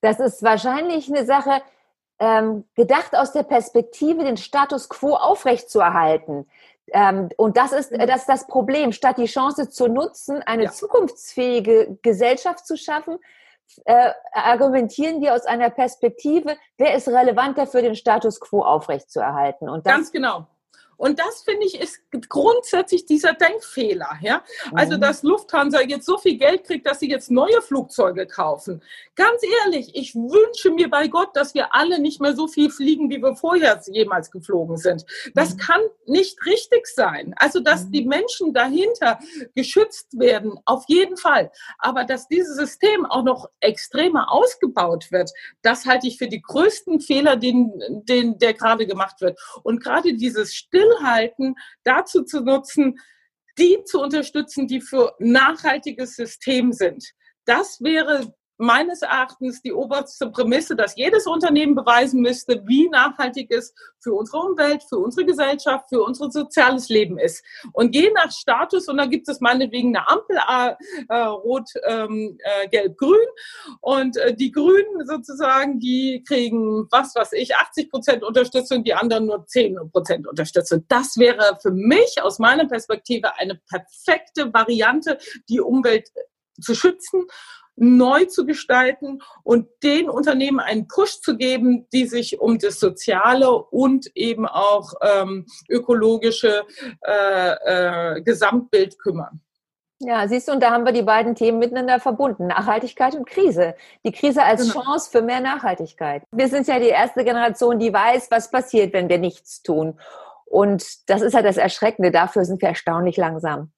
Das 0.00 0.20
ist 0.20 0.42
wahrscheinlich 0.42 1.08
eine 1.08 1.24
Sache, 1.26 1.62
ähm, 2.18 2.64
gedacht 2.74 3.14
aus 3.14 3.32
der 3.32 3.44
Perspektive, 3.44 4.24
den 4.24 4.36
Status 4.36 4.88
quo 4.88 5.14
aufrechtzuerhalten. 5.14 6.46
Ähm, 6.92 7.28
und 7.36 7.56
das 7.56 7.72
ist, 7.72 7.92
mhm. 7.92 8.06
das 8.06 8.20
ist 8.20 8.28
das 8.28 8.46
Problem. 8.46 8.92
Statt 8.92 9.18
die 9.18 9.26
Chance 9.26 9.70
zu 9.70 9.88
nutzen, 9.88 10.42
eine 10.42 10.64
ja. 10.64 10.70
zukunftsfähige 10.70 11.98
Gesellschaft 12.02 12.66
zu 12.66 12.76
schaffen, 12.76 13.18
äh, 13.84 14.10
argumentieren 14.32 15.20
wir 15.20 15.34
aus 15.34 15.44
einer 15.44 15.70
Perspektive, 15.70 16.56
wer 16.78 16.94
ist 16.94 17.08
relevanter 17.08 17.66
für 17.66 17.82
den 17.82 17.94
Status 17.94 18.40
quo 18.40 18.62
aufrechtzuerhalten. 18.62 19.68
Und 19.68 19.86
das, 19.86 19.92
Ganz 19.92 20.12
genau. 20.12 20.46
Und 20.98 21.20
das 21.20 21.42
finde 21.42 21.64
ich 21.64 21.80
ist 21.80 22.00
grundsätzlich 22.28 23.06
dieser 23.06 23.32
Denkfehler. 23.32 24.18
Ja? 24.20 24.42
Also, 24.72 24.96
mhm. 24.96 25.00
dass 25.00 25.22
Lufthansa 25.22 25.80
jetzt 25.80 26.04
so 26.04 26.18
viel 26.18 26.36
Geld 26.36 26.64
kriegt, 26.64 26.86
dass 26.86 26.98
sie 26.98 27.08
jetzt 27.08 27.30
neue 27.30 27.62
Flugzeuge 27.62 28.26
kaufen. 28.26 28.82
Ganz 29.14 29.40
ehrlich, 29.64 29.94
ich 29.94 30.14
wünsche 30.14 30.70
mir 30.70 30.90
bei 30.90 31.06
Gott, 31.06 31.34
dass 31.34 31.54
wir 31.54 31.74
alle 31.74 32.00
nicht 32.00 32.20
mehr 32.20 32.34
so 32.34 32.48
viel 32.48 32.70
fliegen, 32.70 33.10
wie 33.10 33.22
wir 33.22 33.36
vorher 33.36 33.80
jemals 33.86 34.30
geflogen 34.32 34.76
sind. 34.76 35.06
Das 35.34 35.54
mhm. 35.54 35.58
kann 35.58 35.80
nicht 36.06 36.44
richtig 36.44 36.86
sein. 36.88 37.32
Also, 37.36 37.60
dass 37.60 37.86
mhm. 37.86 37.92
die 37.92 38.04
Menschen 38.04 38.52
dahinter 38.52 39.20
geschützt 39.54 40.18
werden, 40.18 40.58
auf 40.64 40.84
jeden 40.88 41.16
Fall. 41.16 41.52
Aber 41.78 42.04
dass 42.04 42.26
dieses 42.26 42.56
System 42.56 43.06
auch 43.06 43.22
noch 43.22 43.48
extremer 43.60 44.32
ausgebaut 44.32 45.12
wird, 45.12 45.30
das 45.62 45.86
halte 45.86 46.08
ich 46.08 46.18
für 46.18 46.28
die 46.28 46.42
größten 46.42 47.00
Fehler, 47.00 47.36
den, 47.36 47.72
den, 48.02 48.38
der 48.38 48.54
gerade 48.54 48.84
gemacht 48.84 49.20
wird. 49.20 49.38
Und 49.62 49.80
gerade 49.80 50.14
dieses 50.14 50.54
Still 50.54 50.87
Stillhalten 50.88 51.54
dazu 51.84 52.22
zu 52.22 52.40
nutzen, 52.40 52.98
die 53.58 53.82
zu 53.84 54.00
unterstützen, 54.00 54.66
die 54.66 54.80
für 54.80 55.14
nachhaltiges 55.18 56.14
System 56.14 56.72
sind. 56.72 57.12
Das 57.44 57.80
wäre 57.80 58.34
meines 58.58 59.02
Erachtens 59.02 59.62
die 59.62 59.72
oberste 59.72 60.30
Prämisse, 60.30 60.74
dass 60.74 60.96
jedes 60.96 61.26
Unternehmen 61.26 61.76
beweisen 61.76 62.20
müsste, 62.20 62.60
wie 62.66 62.88
nachhaltig 62.88 63.50
es 63.50 63.72
für 64.00 64.12
unsere 64.12 64.38
Umwelt, 64.38 64.82
für 64.82 64.98
unsere 64.98 65.24
Gesellschaft, 65.24 65.88
für 65.88 66.02
unser 66.02 66.30
soziales 66.30 66.88
Leben 66.88 67.18
ist. 67.18 67.44
Und 67.72 67.94
je 67.94 68.10
nach 68.12 68.30
Status, 68.32 68.88
und 68.88 68.98
da 68.98 69.06
gibt 69.06 69.28
es 69.28 69.40
meinetwegen 69.40 69.96
eine 69.96 70.08
Ampel, 70.08 70.36
äh, 71.08 71.16
rot, 71.16 71.68
ähm, 71.86 72.36
äh, 72.42 72.68
gelb, 72.68 72.98
grün. 72.98 73.16
Und 73.80 74.16
äh, 74.16 74.34
die 74.34 74.50
Grünen 74.50 75.06
sozusagen, 75.06 75.78
die 75.78 76.24
kriegen, 76.26 76.88
was 76.90 77.14
weiß 77.14 77.32
ich, 77.34 77.54
80 77.54 77.90
Prozent 77.90 78.24
Unterstützung, 78.24 78.82
die 78.82 78.94
anderen 78.94 79.26
nur 79.26 79.46
10 79.46 79.78
Prozent 79.92 80.26
Unterstützung. 80.26 80.84
Das 80.88 81.16
wäre 81.16 81.58
für 81.62 81.70
mich 81.70 82.22
aus 82.22 82.40
meiner 82.40 82.66
Perspektive 82.66 83.36
eine 83.36 83.60
perfekte 83.68 84.52
Variante, 84.52 85.18
die 85.48 85.60
Umwelt 85.60 86.08
zu 86.60 86.74
schützen 86.74 87.24
neu 87.80 88.24
zu 88.26 88.46
gestalten 88.46 89.20
und 89.42 89.68
den 89.82 90.08
Unternehmen 90.08 90.60
einen 90.60 90.88
Push 90.88 91.20
zu 91.20 91.36
geben, 91.36 91.86
die 91.92 92.06
sich 92.06 92.40
um 92.40 92.58
das 92.58 92.80
soziale 92.80 93.50
und 93.50 94.14
eben 94.14 94.46
auch 94.46 94.94
ähm, 95.02 95.46
ökologische 95.68 96.64
äh, 97.06 98.16
äh, 98.16 98.22
Gesamtbild 98.22 98.98
kümmern. 98.98 99.40
Ja, 100.00 100.28
siehst 100.28 100.46
du, 100.46 100.52
und 100.52 100.62
da 100.62 100.70
haben 100.70 100.84
wir 100.84 100.92
die 100.92 101.02
beiden 101.02 101.34
Themen 101.34 101.58
miteinander 101.58 101.98
verbunden. 101.98 102.46
Nachhaltigkeit 102.46 103.16
und 103.16 103.28
Krise. 103.28 103.74
Die 104.04 104.12
Krise 104.12 104.44
als 104.44 104.62
genau. 104.62 104.84
Chance 104.84 105.10
für 105.10 105.22
mehr 105.22 105.40
Nachhaltigkeit. 105.40 106.22
Wir 106.30 106.46
sind 106.48 106.68
ja 106.68 106.78
die 106.78 106.86
erste 106.86 107.24
Generation, 107.24 107.80
die 107.80 107.92
weiß, 107.92 108.30
was 108.30 108.50
passiert, 108.50 108.92
wenn 108.92 109.08
wir 109.08 109.18
nichts 109.18 109.60
tun. 109.62 109.98
Und 110.44 111.10
das 111.10 111.20
ist 111.20 111.34
halt 111.34 111.44
das 111.44 111.56
Erschreckende. 111.56 112.12
Dafür 112.12 112.44
sind 112.44 112.62
wir 112.62 112.68
erstaunlich 112.68 113.16
langsam. 113.16 113.72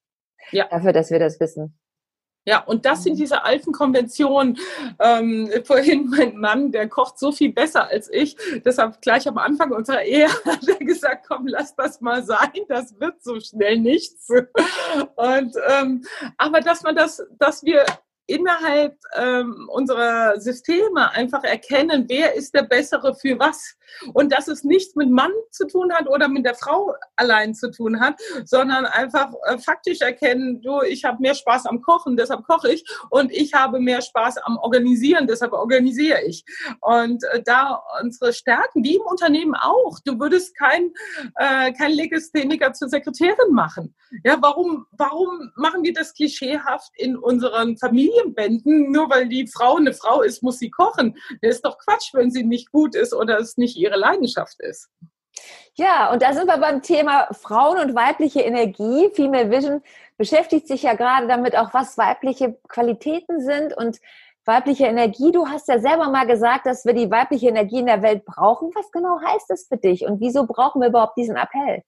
Ja. 0.50 0.66
Dafür, 0.68 0.92
dass 0.92 1.10
wir 1.10 1.18
das 1.18 1.40
wissen. 1.40 1.79
Ja, 2.50 2.64
und 2.64 2.84
das 2.84 3.04
sind 3.04 3.16
diese 3.16 3.44
alten 3.44 3.70
Konventionen. 3.70 4.58
Ähm, 4.98 5.48
vorhin 5.62 6.10
mein 6.10 6.36
Mann, 6.36 6.72
der 6.72 6.88
kocht 6.88 7.16
so 7.16 7.30
viel 7.30 7.52
besser 7.52 7.86
als 7.86 8.12
ich. 8.12 8.36
Deshalb 8.64 9.00
gleich 9.00 9.28
am 9.28 9.38
Anfang 9.38 9.70
unserer 9.70 10.02
Ehe 10.02 10.26
hat 10.44 10.66
er 10.66 10.84
gesagt, 10.84 11.26
komm, 11.28 11.46
lass 11.46 11.76
das 11.76 12.00
mal 12.00 12.24
sein. 12.24 12.50
Das 12.68 12.98
wird 12.98 13.22
so 13.22 13.38
schnell 13.38 13.78
nichts. 13.78 14.28
Und, 15.14 15.54
ähm, 15.68 16.04
aber 16.38 16.60
dass 16.60 16.82
man 16.82 16.96
das, 16.96 17.22
dass 17.38 17.62
wir 17.62 17.84
innerhalb 18.30 18.96
ähm, 19.16 19.68
unserer 19.68 20.40
Systeme 20.40 21.10
einfach 21.10 21.42
erkennen, 21.42 22.04
wer 22.08 22.34
ist 22.34 22.54
der 22.54 22.62
Bessere 22.62 23.14
für 23.14 23.38
was. 23.38 23.74
Und 24.14 24.32
dass 24.32 24.46
es 24.46 24.62
nichts 24.62 24.94
mit 24.94 25.10
Mann 25.10 25.32
zu 25.50 25.66
tun 25.66 25.92
hat 25.92 26.08
oder 26.08 26.28
mit 26.28 26.46
der 26.46 26.54
Frau 26.54 26.94
allein 27.16 27.54
zu 27.54 27.72
tun 27.72 28.00
hat, 28.00 28.20
sondern 28.44 28.86
einfach 28.86 29.32
äh, 29.46 29.58
faktisch 29.58 30.00
erkennen, 30.00 30.62
du, 30.62 30.80
ich 30.82 31.04
habe 31.04 31.18
mehr 31.20 31.34
Spaß 31.34 31.66
am 31.66 31.82
Kochen, 31.82 32.16
deshalb 32.16 32.44
koche 32.44 32.72
ich 32.72 32.84
und 33.10 33.32
ich 33.32 33.52
habe 33.52 33.80
mehr 33.80 34.00
Spaß 34.00 34.38
am 34.38 34.58
Organisieren, 34.58 35.26
deshalb 35.26 35.52
organisiere 35.52 36.22
ich. 36.22 36.44
Und 36.80 37.24
äh, 37.32 37.42
da 37.42 37.82
unsere 38.00 38.32
Stärken, 38.32 38.84
wie 38.84 38.94
im 38.96 39.02
Unternehmen 39.02 39.56
auch, 39.56 39.98
du 40.04 40.20
würdest 40.20 40.56
kein, 40.56 40.92
äh, 41.34 41.72
kein 41.72 41.90
Legastheniker 41.90 42.72
zur 42.74 42.88
Sekretärin 42.88 43.52
machen. 43.52 43.94
Ja, 44.24 44.38
warum, 44.40 44.86
warum 44.92 45.50
machen 45.56 45.82
wir 45.82 45.92
das 45.92 46.14
klischeehaft 46.14 46.92
in 46.96 47.16
unseren 47.16 47.76
Familien? 47.76 48.19
Familienbänden, 48.20 48.90
nur 48.90 49.10
weil 49.10 49.28
die 49.28 49.46
Frau 49.46 49.76
eine 49.76 49.92
Frau 49.92 50.22
ist, 50.22 50.42
muss 50.42 50.58
sie 50.58 50.70
kochen. 50.70 51.16
Das 51.42 51.56
ist 51.56 51.64
doch 51.64 51.78
Quatsch, 51.78 52.12
wenn 52.14 52.30
sie 52.30 52.44
nicht 52.44 52.70
gut 52.70 52.94
ist 52.94 53.14
oder 53.14 53.38
es 53.38 53.56
nicht 53.56 53.76
ihre 53.76 53.96
Leidenschaft 53.96 54.60
ist. 54.60 54.88
Ja, 55.74 56.12
und 56.12 56.22
da 56.22 56.32
sind 56.34 56.46
wir 56.46 56.58
beim 56.58 56.82
Thema 56.82 57.28
Frauen 57.32 57.78
und 57.78 57.94
weibliche 57.94 58.40
Energie. 58.40 59.10
Female 59.14 59.50
Vision 59.50 59.82
beschäftigt 60.16 60.66
sich 60.66 60.82
ja 60.82 60.94
gerade 60.94 61.28
damit, 61.28 61.56
auch 61.56 61.72
was 61.72 61.96
weibliche 61.96 62.58
Qualitäten 62.68 63.40
sind 63.40 63.76
und 63.76 63.98
weibliche 64.44 64.86
Energie. 64.86 65.30
Du 65.30 65.46
hast 65.46 65.68
ja 65.68 65.78
selber 65.78 66.10
mal 66.10 66.26
gesagt, 66.26 66.66
dass 66.66 66.84
wir 66.84 66.92
die 66.92 67.10
weibliche 67.10 67.48
Energie 67.48 67.78
in 67.78 67.86
der 67.86 68.02
Welt 68.02 68.24
brauchen. 68.24 68.70
Was 68.74 68.90
genau 68.90 69.20
heißt 69.20 69.48
das 69.48 69.66
für 69.68 69.76
dich 69.76 70.04
und 70.04 70.20
wieso 70.20 70.46
brauchen 70.46 70.82
wir 70.82 70.88
überhaupt 70.88 71.16
diesen 71.16 71.36
Appell? 71.36 71.82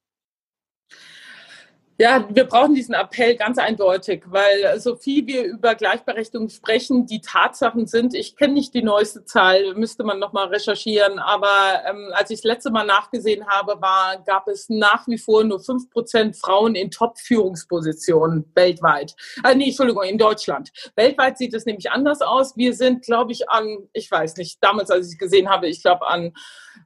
Ja, 1.99 2.27
wir 2.31 2.45
brauchen 2.45 2.75
diesen 2.75 2.95
Appell 2.95 3.37
ganz 3.37 3.59
eindeutig, 3.59 4.25
weil 4.27 4.81
so 4.81 4.97
viel 4.97 5.27
wir 5.27 5.45
über 5.45 5.75
Gleichberechtigung 5.75 6.49
sprechen, 6.49 7.07
die 7.07 7.21
Tatsachen 7.21 7.87
sind, 7.87 8.15
ich 8.15 8.35
kenne 8.35 8.55
nicht 8.55 8.73
die 8.73 8.83
neueste 8.83 9.25
Zahl, 9.25 9.75
müsste 9.75 10.03
man 10.03 10.19
nochmal 10.19 10.49
recherchieren, 10.49 11.19
aber 11.19 11.83
ähm, 11.87 12.09
als 12.13 12.31
ich 12.31 12.39
das 12.39 12.45
letzte 12.45 12.71
Mal 12.71 12.87
nachgesehen 12.87 13.47
habe, 13.47 13.81
war, 13.83 14.23
gab 14.25 14.49
es 14.49 14.71
nach 14.71 15.07
wie 15.07 15.19
vor 15.19 15.45
nur 15.45 15.61
fünf 15.61 15.91
Prozent 15.91 16.37
Frauen 16.37 16.75
in 16.75 16.91
Top-Führungspositionen 16.91 18.51
weltweit. 18.55 19.15
Äh, 19.45 19.55
nee, 19.55 19.67
Entschuldigung, 19.69 20.05
in 20.05 20.19
Deutschland. 20.19 20.73
Weltweit 20.97 21.37
sieht 21.37 21.53
es 21.53 21.67
nämlich 21.67 21.91
anders 21.91 22.23
aus. 22.23 22.57
Wir 22.57 22.73
sind, 22.73 23.05
glaube 23.05 23.33
ich, 23.33 23.51
an, 23.51 23.89
ich 23.93 24.11
weiß 24.11 24.37
nicht, 24.39 24.59
damals, 24.65 24.91
als 24.91 25.09
ich 25.09 25.13
es 25.13 25.19
gesehen 25.19 25.51
habe, 25.51 25.69
ich 25.69 25.83
glaube 25.83 26.09
an 26.09 26.33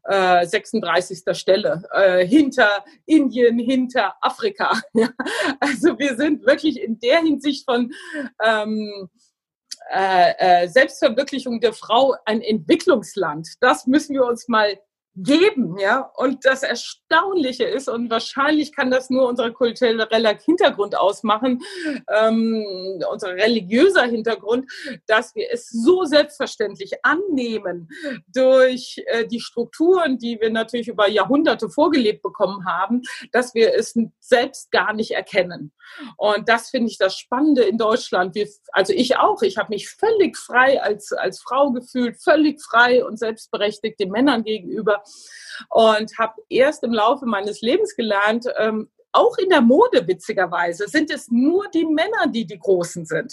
äh, 0.09 0.47
36. 0.47 1.23
Stelle, 1.33 1.83
äh, 1.93 2.27
hinter 2.27 2.85
Indien, 3.07 3.59
hinter 3.59 4.15
Afrika. 4.21 4.73
Ja? 4.95 5.11
Also 5.61 5.99
wir 5.99 6.17
sind 6.17 6.47
wirklich 6.47 6.81
in 6.81 6.99
der 6.99 7.21
Hinsicht 7.21 7.65
von 7.65 7.93
ähm, 8.43 9.09
äh, 9.93 10.65
äh, 10.65 10.69
Selbstverwirklichung 10.69 11.61
der 11.61 11.73
Frau 11.73 12.15
ein 12.25 12.41
Entwicklungsland. 12.41 13.49
Das 13.61 13.87
müssen 13.87 14.15
wir 14.15 14.25
uns 14.25 14.49
mal 14.49 14.79
geben, 15.17 15.79
ja. 15.79 16.11
Und 16.17 16.45
das 16.45 16.63
Erstaunliche 16.63 17.65
ist, 17.65 17.89
und 17.89 18.11
wahrscheinlich 18.11 18.75
kann 18.75 18.91
das 18.91 19.09
nur 19.11 19.27
unser 19.27 19.51
kultureller 19.51 20.39
Hintergrund 20.39 20.97
ausmachen, 20.97 21.63
ähm, 22.15 22.65
unser 23.11 23.35
religiöser 23.35 24.05
Hintergrund, 24.05 24.71
dass 25.07 25.35
wir 25.35 25.49
es 25.51 25.71
so 25.71 26.05
selbstverständlich 26.05 27.05
annehmen 27.05 27.89
durch 28.33 29.03
äh, 29.07 29.27
die 29.27 29.41
Strukturen, 29.41 30.19
die 30.19 30.39
wir 30.41 30.51
natürlich 30.51 30.89
über 30.89 31.09
Jahrhunderte 31.09 31.71
vorgelebt 31.71 32.23
bekommen 32.23 32.67
haben, 32.67 33.03
dass 33.33 33.55
wir 33.55 33.75
es 33.75 33.95
selbst 34.21 34.71
gar 34.71 34.93
nicht 34.93 35.13
erkennen. 35.13 35.73
Und 36.17 36.49
das 36.49 36.71
finde 36.71 36.91
ich 36.91 36.99
das 36.99 37.17
Spannende 37.17 37.63
in 37.63 37.79
Deutschland. 37.79 38.35
Wir, 38.35 38.49
also 38.73 38.93
ich 38.93 39.17
auch. 39.17 39.43
Ich 39.43 39.57
habe 39.57 39.71
mich 39.71 39.89
völlig 39.89 40.37
frei 40.37 40.83
als, 40.83 41.13
als 41.13 41.41
Frau 41.41 41.71
gefühlt, 41.71 42.21
völlig 42.23 42.61
frei 42.63 43.05
und 43.05 43.19
selbstberechtigt 43.19 43.99
den 44.01 44.11
Männern 44.11 44.45
gegenüber 44.45 45.03
und 45.71 46.19
habe 46.19 46.35
erst 46.49 46.83
im 46.85 46.93
Laufe 46.93 47.27
meines 47.27 47.61
Lebens 47.61 47.95
gelernt, 47.97 48.47
ähm, 48.59 48.91
auch 49.13 49.39
in 49.39 49.49
der 49.49 49.63
Mode 49.63 50.07
witzigerweise 50.07 50.89
sind 50.89 51.11
es 51.11 51.31
nur 51.31 51.69
die 51.71 51.87
Männer, 51.87 52.27
die 52.29 52.47
die 52.47 52.59
Großen 52.59 53.07
sind. 53.07 53.33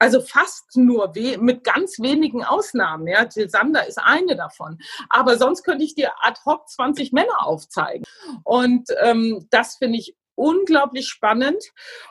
Also 0.00 0.20
fast 0.20 0.76
nur, 0.76 1.12
mit 1.40 1.64
ganz 1.64 1.98
wenigen 1.98 2.44
Ausnahmen. 2.44 3.06
Ja, 3.08 3.24
Jill 3.24 3.50
Sander 3.50 3.86
ist 3.86 3.98
eine 3.98 4.36
davon. 4.36 4.78
Aber 5.08 5.36
sonst 5.38 5.64
könnte 5.64 5.84
ich 5.84 5.94
dir 5.94 6.12
ad 6.20 6.40
hoc 6.46 6.68
20 6.68 7.12
Männer 7.12 7.46
aufzeigen. 7.46 8.04
Und 8.44 8.88
ähm, 9.02 9.46
das 9.50 9.76
finde 9.76 9.98
ich 9.98 10.16
unglaublich 10.36 11.08
spannend. 11.08 11.62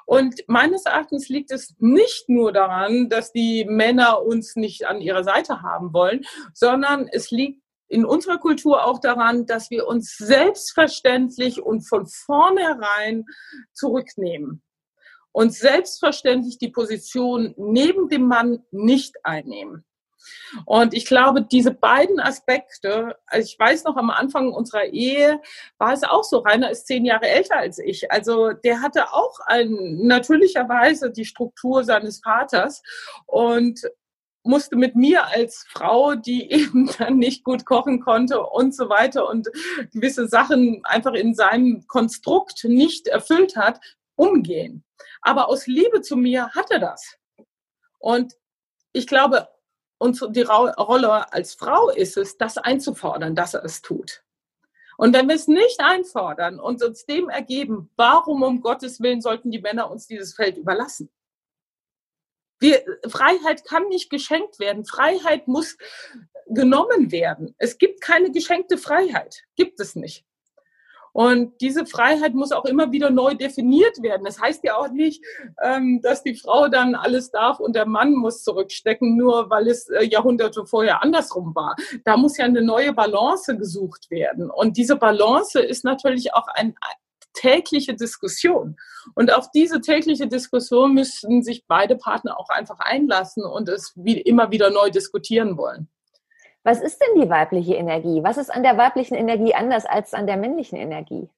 Und 0.06 0.44
meines 0.48 0.86
Erachtens 0.86 1.30
liegt 1.30 1.50
es 1.52 1.76
nicht 1.80 2.28
nur 2.28 2.52
daran, 2.52 3.10
dass 3.10 3.32
die 3.32 3.63
Männer 3.66 4.22
uns 4.22 4.58
nicht 4.58 4.86
an 4.86 5.00
ihrer 5.00 5.24
Seite 5.24 5.62
haben 5.62 5.94
wollen, 5.94 6.26
sondern 6.54 7.08
es 7.08 7.32
liegt 7.32 7.62
in 7.88 8.06
unserer 8.06 8.38
Kultur 8.38 8.86
auch 8.86 9.00
daran, 9.00 9.45
dass 9.45 9.69
wir 9.69 9.88
uns 9.88 10.17
selbstverständlich 10.17 11.62
und 11.62 11.88
von 11.88 12.06
vornherein 12.08 13.26
zurücknehmen 13.73 14.62
und 15.32 15.54
selbstverständlich 15.54 16.58
die 16.58 16.69
Position 16.69 17.54
neben 17.58 18.10
dem 18.10 18.28
Mann 18.28 18.63
nicht 18.71 19.15
einnehmen. 19.23 19.86
Und 20.65 20.93
ich 20.93 21.06
glaube, 21.06 21.41
diese 21.41 21.71
beiden 21.71 22.19
Aspekte, 22.19 23.15
also 23.28 23.45
ich 23.45 23.58
weiß 23.58 23.84
noch 23.84 23.97
am 23.97 24.10
Anfang 24.10 24.52
unserer 24.52 24.86
Ehe 24.86 25.39
war 25.78 25.93
es 25.93 26.04
auch 26.04 26.23
so, 26.23 26.39
Rainer 26.39 26.71
ist 26.71 26.88
zehn 26.88 27.06
Jahre 27.06 27.28
älter 27.28 27.58
als 27.58 27.80
ich. 27.80 28.12
Also 28.12 28.52
der 28.52 28.82
hatte 28.82 29.13
auch 29.13 29.39
ein, 29.45 30.00
natürlicherweise 30.02 31.12
die 31.12 31.26
Struktur 31.26 31.84
seines 31.84 32.19
Vaters 32.19 32.82
und 33.26 33.82
musste 34.48 34.76
mit 34.76 34.96
mir 34.96 35.28
als 35.28 35.66
Frau, 35.70 36.16
die 36.16 36.50
eben 36.52 36.90
dann 36.98 37.18
nicht 37.18 37.44
gut 37.44 37.66
kochen 37.66 38.02
konnte 38.02 38.42
und 38.42 38.76
so 38.76 38.90
weiter 38.90 39.28
und 39.28 39.48
gewisse 39.94 40.28
Sachen 40.28 40.82
einfach 40.86 41.14
in 41.14 41.36
seinem 41.36 41.86
Konstrukt 41.88 42.64
nicht 42.64 43.08
erfüllt 43.08 43.56
hat, 43.56 43.80
umgehen. 44.16 44.84
Aber 45.22 45.50
aus 45.50 45.68
Liebe 45.68 46.02
zu 46.02 46.16
mir 46.16 46.50
hat 46.50 46.72
er 46.72 46.80
das. 46.80 47.18
Und 48.00 48.34
ich 48.94 49.08
glaube, 49.08 49.48
und 50.00 50.20
die 50.36 50.42
Rolle 50.42 51.34
als 51.34 51.56
Frau 51.56 51.90
ist 51.90 52.18
es, 52.18 52.38
das 52.38 52.58
einzufordern, 52.58 53.36
dass 53.36 53.54
er 53.54 53.64
es 53.64 53.82
tut. 53.82 54.24
Und 54.98 55.14
wenn 55.14 55.28
wir 55.28 55.36
es 55.36 55.48
nicht 55.48 55.80
einfordern 55.80 56.60
und 56.60 56.84
uns 56.84 57.06
dem 57.06 57.30
ergeben, 57.30 57.92
warum 57.96 58.42
um 58.42 58.62
Gottes 58.62 59.00
Willen 59.00 59.22
sollten 59.22 59.52
die 59.52 59.62
Männer 59.62 59.92
uns 59.92 60.08
dieses 60.08 60.34
Feld 60.34 60.58
überlassen? 60.58 61.10
Wir, 62.60 62.84
Freiheit 63.08 63.65
kann 63.65 63.88
nicht 63.88 64.10
geschenkt 64.10 64.60
werden. 64.60 64.86
Freiheit 64.86 65.48
muss 65.48 65.78
genommen 66.48 67.12
werden. 67.12 67.56
Es 67.58 67.78
gibt 67.78 68.02
keine 68.02 68.32
geschenkte 68.32 68.78
Freiheit. 68.78 69.43
Gibt 69.56 69.80
es 69.80 69.96
nicht. 69.96 70.26
Und 71.17 71.62
diese 71.62 71.88
Freiheit 71.88 72.36
muss 72.36 72.52
auch 72.52 72.65
immer 72.65 72.91
wieder 72.91 73.10
neu 73.10 73.34
definiert 73.34 74.04
werden. 74.04 74.24
Das 74.24 74.39
heißt 74.39 74.63
ja 74.63 74.78
auch 74.78 74.89
nicht, 74.89 75.26
ähm, 75.63 76.00
dass 76.04 76.22
die 76.22 76.36
Frau 76.36 76.67
dann 76.67 76.93
alles 76.93 77.32
darf 77.32 77.60
und 77.60 77.76
der 77.76 77.88
Mann 77.88 78.13
muss 78.13 78.43
zurückstecken, 78.43 79.17
nur 79.17 79.50
weil 79.50 79.67
es 79.67 79.89
äh, 79.89 80.04
Jahrhunderte 80.04 80.67
vorher 80.67 81.02
andersrum 81.02 81.56
war. 81.56 81.76
Da 82.06 82.17
muss 82.17 82.38
ja 82.38 82.46
eine 82.46 82.62
neue 82.62 82.93
Balance 82.93 83.58
gesucht 83.58 84.12
werden. 84.12 84.52
Und 84.52 84.78
diese 84.78 84.96
Balance 84.96 85.60
ist 85.60 85.84
natürlich 85.84 86.36
auch 86.36 86.48
eine 86.50 86.76
tägliche 87.38 87.93
Diskussion. 87.93 88.78
Und 89.15 89.34
auf 89.34 89.52
diese 89.52 89.82
tägliche 89.82 90.28
Diskussion 90.28 90.93
müssten 90.93 91.43
sich 91.43 91.65
beide 91.67 91.95
Partner 91.95 92.39
auch 92.39 92.50
einfach 92.50 92.80
einlassen 92.80 93.43
und 93.43 93.69
es 93.69 93.93
wie 93.95 94.19
immer 94.19 94.52
wieder 94.52 94.69
neu 94.71 94.89
diskutieren 94.89 95.58
wollen. 95.58 95.88
Was 96.63 96.82
ist 96.82 97.00
denn 97.00 97.21
die 97.21 97.30
weibliche 97.30 97.76
Energie? 97.76 98.23
Was 98.23 98.38
ist 98.38 98.54
an 98.54 98.63
der 98.63 98.78
weiblichen 98.78 99.15
Energie 99.15 99.54
anders 99.54 99.86
als 99.86 100.13
an 100.13 100.28
der 100.28 100.36
männlichen 100.36 100.78
Energie? 100.78 101.30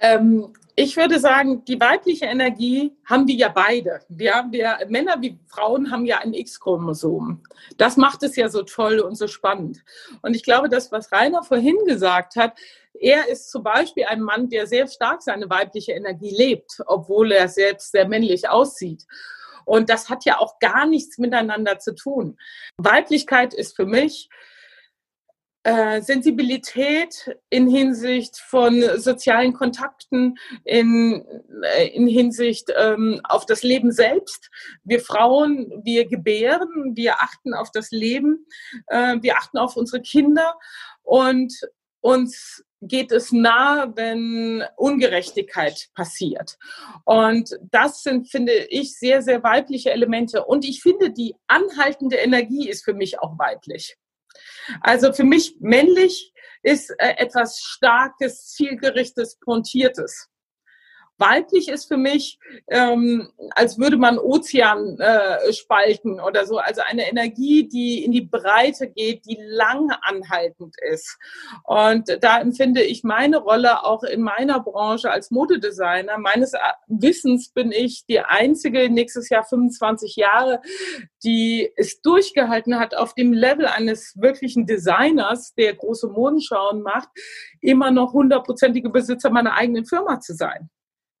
Ähm, 0.00 0.52
ich 0.74 0.96
würde 0.96 1.18
sagen, 1.18 1.64
die 1.66 1.78
weibliche 1.78 2.24
Energie 2.24 2.96
haben 3.04 3.26
wir 3.26 3.34
ja 3.34 3.48
beide. 3.48 4.00
Wir, 4.08 4.46
wir 4.50 4.78
Männer 4.88 5.16
wie 5.20 5.38
Frauen 5.46 5.90
haben 5.90 6.06
ja 6.06 6.18
ein 6.18 6.32
X-Chromosom. 6.32 7.42
Das 7.76 7.96
macht 7.96 8.22
es 8.22 8.36
ja 8.36 8.48
so 8.48 8.62
toll 8.62 9.00
und 9.00 9.16
so 9.16 9.26
spannend. 9.26 9.84
Und 10.22 10.34
ich 10.34 10.42
glaube, 10.42 10.68
das, 10.68 10.90
was 10.90 11.12
Rainer 11.12 11.42
vorhin 11.42 11.76
gesagt 11.86 12.36
hat, 12.36 12.58
er 12.94 13.28
ist 13.28 13.50
zum 13.50 13.62
Beispiel 13.62 14.04
ein 14.04 14.22
Mann, 14.22 14.48
der 14.48 14.66
sehr 14.66 14.86
stark 14.86 15.22
seine 15.22 15.50
weibliche 15.50 15.92
Energie 15.92 16.34
lebt, 16.34 16.80
obwohl 16.86 17.32
er 17.32 17.48
selbst 17.48 17.92
sehr 17.92 18.08
männlich 18.08 18.48
aussieht. 18.48 19.04
Und 19.64 19.90
das 19.90 20.08
hat 20.08 20.24
ja 20.24 20.38
auch 20.38 20.58
gar 20.58 20.86
nichts 20.86 21.18
miteinander 21.18 21.78
zu 21.78 21.94
tun. 21.94 22.38
Weiblichkeit 22.78 23.54
ist 23.54 23.76
für 23.76 23.86
mich 23.86 24.28
äh, 25.64 26.00
Sensibilität 26.00 27.36
in 27.50 27.68
Hinsicht 27.68 28.36
von 28.38 28.82
sozialen 28.98 29.52
Kontakten, 29.52 30.36
in, 30.64 31.24
äh, 31.62 31.88
in 31.88 32.08
Hinsicht 32.08 32.72
ähm, 32.76 33.20
auf 33.24 33.46
das 33.46 33.62
Leben 33.62 33.92
selbst. 33.92 34.50
Wir 34.84 35.00
Frauen, 35.00 35.82
wir 35.84 36.06
gebären, 36.06 36.92
wir 36.94 37.22
achten 37.22 37.54
auf 37.54 37.70
das 37.70 37.90
Leben, 37.90 38.46
äh, 38.88 39.16
wir 39.20 39.36
achten 39.36 39.58
auf 39.58 39.76
unsere 39.76 40.02
Kinder 40.02 40.58
und 41.02 41.52
uns 42.00 42.64
geht 42.80 43.12
es 43.12 43.30
nah, 43.30 43.92
wenn 43.94 44.64
Ungerechtigkeit 44.76 45.88
passiert. 45.94 46.58
Und 47.04 47.56
das 47.70 48.02
sind, 48.02 48.28
finde 48.28 48.52
ich, 48.52 48.98
sehr, 48.98 49.22
sehr 49.22 49.42
weibliche 49.44 49.92
Elemente. 49.92 50.44
Und 50.44 50.64
ich 50.64 50.82
finde, 50.82 51.10
die 51.10 51.36
anhaltende 51.46 52.16
Energie 52.16 52.68
ist 52.68 52.84
für 52.84 52.94
mich 52.94 53.20
auch 53.20 53.38
weiblich. 53.38 53.96
Also 54.80 55.12
für 55.12 55.24
mich 55.24 55.56
männlich 55.60 56.32
ist 56.62 56.90
äh, 56.98 57.14
etwas 57.18 57.60
Starkes, 57.60 58.48
Zielgerichtetes, 58.48 59.38
Pontiertes. 59.40 60.28
Weiblich 61.22 61.68
ist 61.68 61.86
für 61.86 61.96
mich, 61.96 62.40
ähm, 62.68 63.30
als 63.50 63.78
würde 63.78 63.96
man 63.96 64.18
Ozean 64.18 64.98
äh, 64.98 65.52
spalten 65.52 66.18
oder 66.18 66.46
so. 66.46 66.58
Also 66.58 66.80
eine 66.84 67.08
Energie, 67.08 67.68
die 67.68 68.04
in 68.04 68.10
die 68.10 68.22
Breite 68.22 68.88
geht, 68.88 69.24
die 69.26 69.38
lang 69.40 69.92
anhaltend 70.02 70.74
ist. 70.90 71.16
Und 71.62 72.18
da 72.20 72.40
empfinde 72.40 72.82
ich 72.82 73.04
meine 73.04 73.36
Rolle 73.36 73.84
auch 73.84 74.02
in 74.02 74.20
meiner 74.20 74.58
Branche 74.58 75.12
als 75.12 75.30
Modedesigner. 75.30 76.18
Meines 76.18 76.54
Wissens 76.88 77.50
bin 77.50 77.70
ich 77.70 78.04
die 78.06 78.18
einzige, 78.18 78.90
nächstes 78.90 79.28
Jahr 79.28 79.44
25 79.44 80.16
Jahre, 80.16 80.60
die 81.22 81.70
es 81.76 82.00
durchgehalten 82.00 82.80
hat, 82.80 82.96
auf 82.96 83.14
dem 83.14 83.32
Level 83.32 83.66
eines 83.66 84.14
wirklichen 84.16 84.66
Designers, 84.66 85.54
der 85.54 85.74
große 85.74 86.08
Modenschauen 86.08 86.82
macht, 86.82 87.10
immer 87.60 87.92
noch 87.92 88.12
hundertprozentige 88.12 88.90
Besitzer 88.90 89.30
meiner 89.30 89.54
eigenen 89.54 89.86
Firma 89.86 90.18
zu 90.18 90.34
sein 90.34 90.68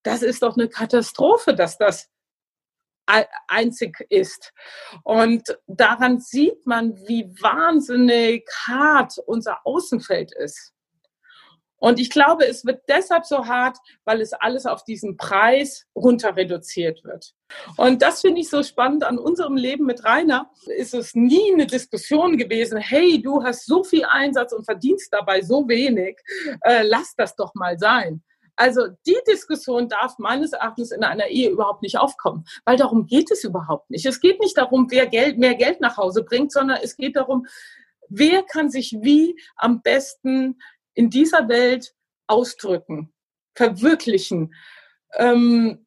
das 0.02 0.22
ist 0.22 0.42
doch 0.42 0.56
eine 0.56 0.68
Katastrophe, 0.68 1.54
dass 1.54 1.78
das 1.78 2.08
einzig 3.48 4.06
ist. 4.08 4.52
Und 5.02 5.58
daran 5.66 6.20
sieht 6.20 6.66
man, 6.66 6.96
wie 7.08 7.34
wahnsinnig 7.40 8.48
hart 8.66 9.18
unser 9.26 9.66
Außenfeld 9.66 10.32
ist. 10.32 10.72
Und 11.82 11.98
ich 11.98 12.10
glaube, 12.10 12.46
es 12.46 12.64
wird 12.64 12.84
deshalb 12.88 13.26
so 13.26 13.46
hart, 13.46 13.76
weil 14.04 14.20
es 14.20 14.32
alles 14.34 14.66
auf 14.66 14.84
diesen 14.84 15.16
Preis 15.16 15.84
runter 15.96 16.36
reduziert 16.36 17.02
wird. 17.02 17.32
Und 17.76 18.02
das 18.02 18.20
finde 18.20 18.40
ich 18.40 18.48
so 18.48 18.62
spannend 18.62 19.02
an 19.02 19.18
unserem 19.18 19.56
Leben 19.56 19.84
mit 19.84 20.04
Rainer. 20.04 20.48
Ist 20.76 20.94
es 20.94 21.16
nie 21.16 21.52
eine 21.52 21.66
Diskussion 21.66 22.36
gewesen, 22.36 22.78
hey, 22.78 23.20
du 23.20 23.42
hast 23.42 23.66
so 23.66 23.82
viel 23.82 24.04
Einsatz 24.04 24.52
und 24.52 24.64
verdienst 24.64 25.12
dabei 25.12 25.42
so 25.42 25.66
wenig, 25.66 26.20
äh, 26.60 26.82
lass 26.84 27.16
das 27.16 27.34
doch 27.34 27.52
mal 27.54 27.76
sein. 27.76 28.22
Also 28.56 28.88
die 29.06 29.18
Diskussion 29.26 29.88
darf 29.88 30.18
meines 30.18 30.52
Erachtens 30.52 30.92
in 30.92 31.04
einer 31.04 31.28
Ehe 31.28 31.50
überhaupt 31.50 31.82
nicht 31.82 31.98
aufkommen, 31.98 32.44
weil 32.64 32.76
darum 32.76 33.06
geht 33.06 33.30
es 33.30 33.44
überhaupt 33.44 33.90
nicht. 33.90 34.06
Es 34.06 34.20
geht 34.20 34.40
nicht 34.40 34.56
darum, 34.56 34.88
wer 34.90 35.06
Geld, 35.06 35.38
mehr 35.38 35.54
Geld 35.54 35.80
nach 35.80 35.96
Hause 35.96 36.22
bringt, 36.22 36.52
sondern 36.52 36.78
es 36.82 36.96
geht 36.96 37.16
darum, 37.16 37.46
wer 38.08 38.42
kann 38.42 38.70
sich 38.70 38.96
wie 39.00 39.40
am 39.56 39.82
besten 39.82 40.58
in 40.94 41.08
dieser 41.08 41.48
Welt 41.48 41.94
ausdrücken, 42.26 43.12
verwirklichen, 43.54 44.54
ähm, 45.14 45.86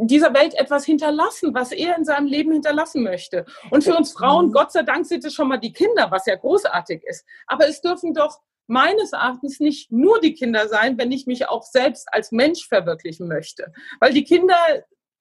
dieser 0.00 0.32
Welt 0.32 0.54
etwas 0.54 0.84
hinterlassen, 0.84 1.52
was 1.54 1.72
er 1.72 1.96
in 1.96 2.04
seinem 2.04 2.26
Leben 2.26 2.52
hinterlassen 2.52 3.02
möchte. 3.02 3.44
Und 3.70 3.82
für 3.82 3.96
uns 3.96 4.12
Frauen, 4.12 4.46
mhm. 4.46 4.52
Gott 4.52 4.70
sei 4.70 4.82
Dank, 4.82 5.06
sind 5.06 5.24
es 5.24 5.34
schon 5.34 5.48
mal 5.48 5.58
die 5.58 5.72
Kinder, 5.72 6.10
was 6.10 6.26
ja 6.26 6.36
großartig 6.36 7.02
ist. 7.04 7.26
Aber 7.46 7.68
es 7.68 7.80
dürfen 7.80 8.14
doch 8.14 8.40
meines 8.68 9.12
Erachtens 9.12 9.60
nicht 9.60 9.90
nur 9.90 10.20
die 10.20 10.34
Kinder 10.34 10.68
sein, 10.68 10.98
wenn 10.98 11.10
ich 11.10 11.26
mich 11.26 11.48
auch 11.48 11.62
selbst 11.62 12.08
als 12.12 12.30
Mensch 12.32 12.68
verwirklichen 12.68 13.26
möchte. 13.26 13.72
Weil 14.00 14.12
die 14.12 14.24
Kinder, 14.24 14.56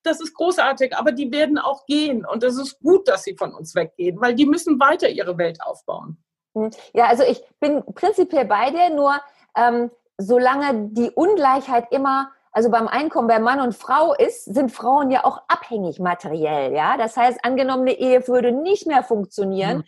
das 0.04 0.22
ist 0.22 0.34
großartig, 0.34 0.96
aber 0.96 1.12
die 1.12 1.32
werden 1.32 1.58
auch 1.58 1.86
gehen. 1.86 2.26
Und 2.26 2.44
es 2.44 2.58
ist 2.58 2.80
gut, 2.80 3.08
dass 3.08 3.24
sie 3.24 3.36
von 3.36 3.54
uns 3.54 3.74
weggehen, 3.74 4.20
weil 4.22 4.36
die 4.36 4.46
müssen 4.46 4.80
weiter 4.80 5.10
ihre 5.10 5.38
Welt 5.38 5.60
aufbauen. 5.62 6.24
Hm. 6.56 6.70
Ja, 6.94 7.08
also 7.08 7.24
ich 7.24 7.42
bin 7.60 7.84
prinzipiell 7.96 8.46
bei 8.46 8.70
dir, 8.70 8.90
nur 8.94 9.16
ähm, 9.56 9.90
solange 10.18 10.90
die 10.92 11.10
Ungleichheit 11.12 11.92
immer 11.92 12.32
also 12.58 12.72
beim 12.72 12.88
Einkommen 12.88 13.28
bei 13.28 13.38
Mann 13.38 13.60
und 13.60 13.76
Frau 13.76 14.16
ist, 14.16 14.46
sind 14.46 14.72
Frauen 14.72 15.12
ja 15.12 15.26
auch 15.26 15.44
abhängig 15.48 16.00
materiell, 16.00 16.74
ja. 16.74 16.98
Das 16.98 17.16
heißt, 17.16 17.46
angenommene 17.46 17.92
Ehe 17.92 18.28
würde 18.28 18.52
nicht 18.52 18.88
mehr 18.88 19.04
funktionieren, 19.04 19.78
mhm. 19.78 19.84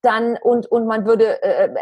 dann 0.00 0.38
und 0.38 0.66
und 0.66 0.86
man 0.86 1.04
würde 1.04 1.42
äh, 1.42 1.66
äh 1.66 1.74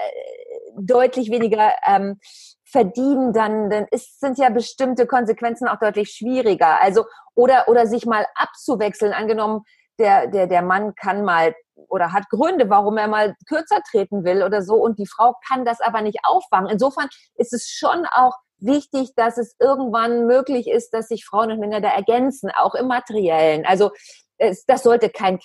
deutlich 0.76 1.30
weniger 1.30 1.72
ähm, 1.86 2.18
verdienen, 2.64 3.32
dann, 3.32 3.70
dann 3.70 3.86
ist, 3.90 4.20
sind 4.20 4.38
ja 4.38 4.48
bestimmte 4.48 5.06
Konsequenzen 5.06 5.68
auch 5.68 5.78
deutlich 5.78 6.10
schwieriger. 6.10 6.80
Also, 6.80 7.04
oder, 7.34 7.68
oder 7.68 7.86
sich 7.86 8.06
mal 8.06 8.26
abzuwechseln. 8.34 9.12
Angenommen, 9.12 9.62
der, 9.98 10.26
der, 10.26 10.46
der 10.46 10.62
Mann 10.62 10.94
kann 10.94 11.24
mal 11.24 11.54
oder 11.88 12.12
hat 12.12 12.28
Gründe, 12.30 12.70
warum 12.70 12.96
er 12.96 13.08
mal 13.08 13.34
kürzer 13.48 13.80
treten 13.90 14.24
will 14.24 14.42
oder 14.42 14.62
so 14.62 14.76
und 14.76 14.98
die 14.98 15.06
Frau 15.06 15.34
kann 15.46 15.64
das 15.64 15.80
aber 15.80 16.00
nicht 16.00 16.18
auffangen. 16.22 16.70
Insofern 16.70 17.08
ist 17.34 17.52
es 17.52 17.68
schon 17.68 18.06
auch 18.06 18.34
wichtig, 18.58 19.14
dass 19.16 19.38
es 19.38 19.56
irgendwann 19.58 20.26
möglich 20.26 20.68
ist, 20.68 20.90
dass 20.94 21.08
sich 21.08 21.24
Frauen 21.24 21.50
und 21.50 21.58
Männer 21.58 21.80
da 21.80 21.90
ergänzen, 21.90 22.50
auch 22.56 22.74
im 22.74 22.86
Materiellen. 22.86 23.66
Also 23.66 23.90
es, 24.38 24.64
das 24.66 24.82
sollte 24.82 25.10
kein, 25.10 25.40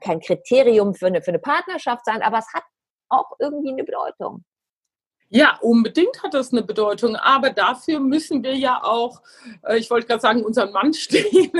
kein 0.00 0.20
Kriterium 0.20 0.94
für 0.94 1.06
eine, 1.06 1.22
für 1.22 1.30
eine 1.30 1.38
Partnerschaft 1.38 2.04
sein, 2.04 2.22
aber 2.22 2.38
es 2.38 2.52
hat 2.54 2.64
auch 3.08 3.32
irgendwie 3.38 3.72
eine 3.72 3.84
Bedeutung. 3.84 4.44
Ja, 5.32 5.58
unbedingt 5.60 6.24
hat 6.24 6.34
das 6.34 6.52
eine 6.52 6.64
Bedeutung, 6.64 7.14
aber 7.14 7.50
dafür 7.50 8.00
müssen 8.00 8.42
wir 8.42 8.56
ja 8.56 8.82
auch, 8.82 9.22
äh, 9.62 9.78
ich 9.78 9.88
wollte 9.88 10.08
gerade 10.08 10.20
sagen, 10.20 10.44
unseren 10.44 10.72
Mann 10.72 10.92
stehen, 10.94 11.52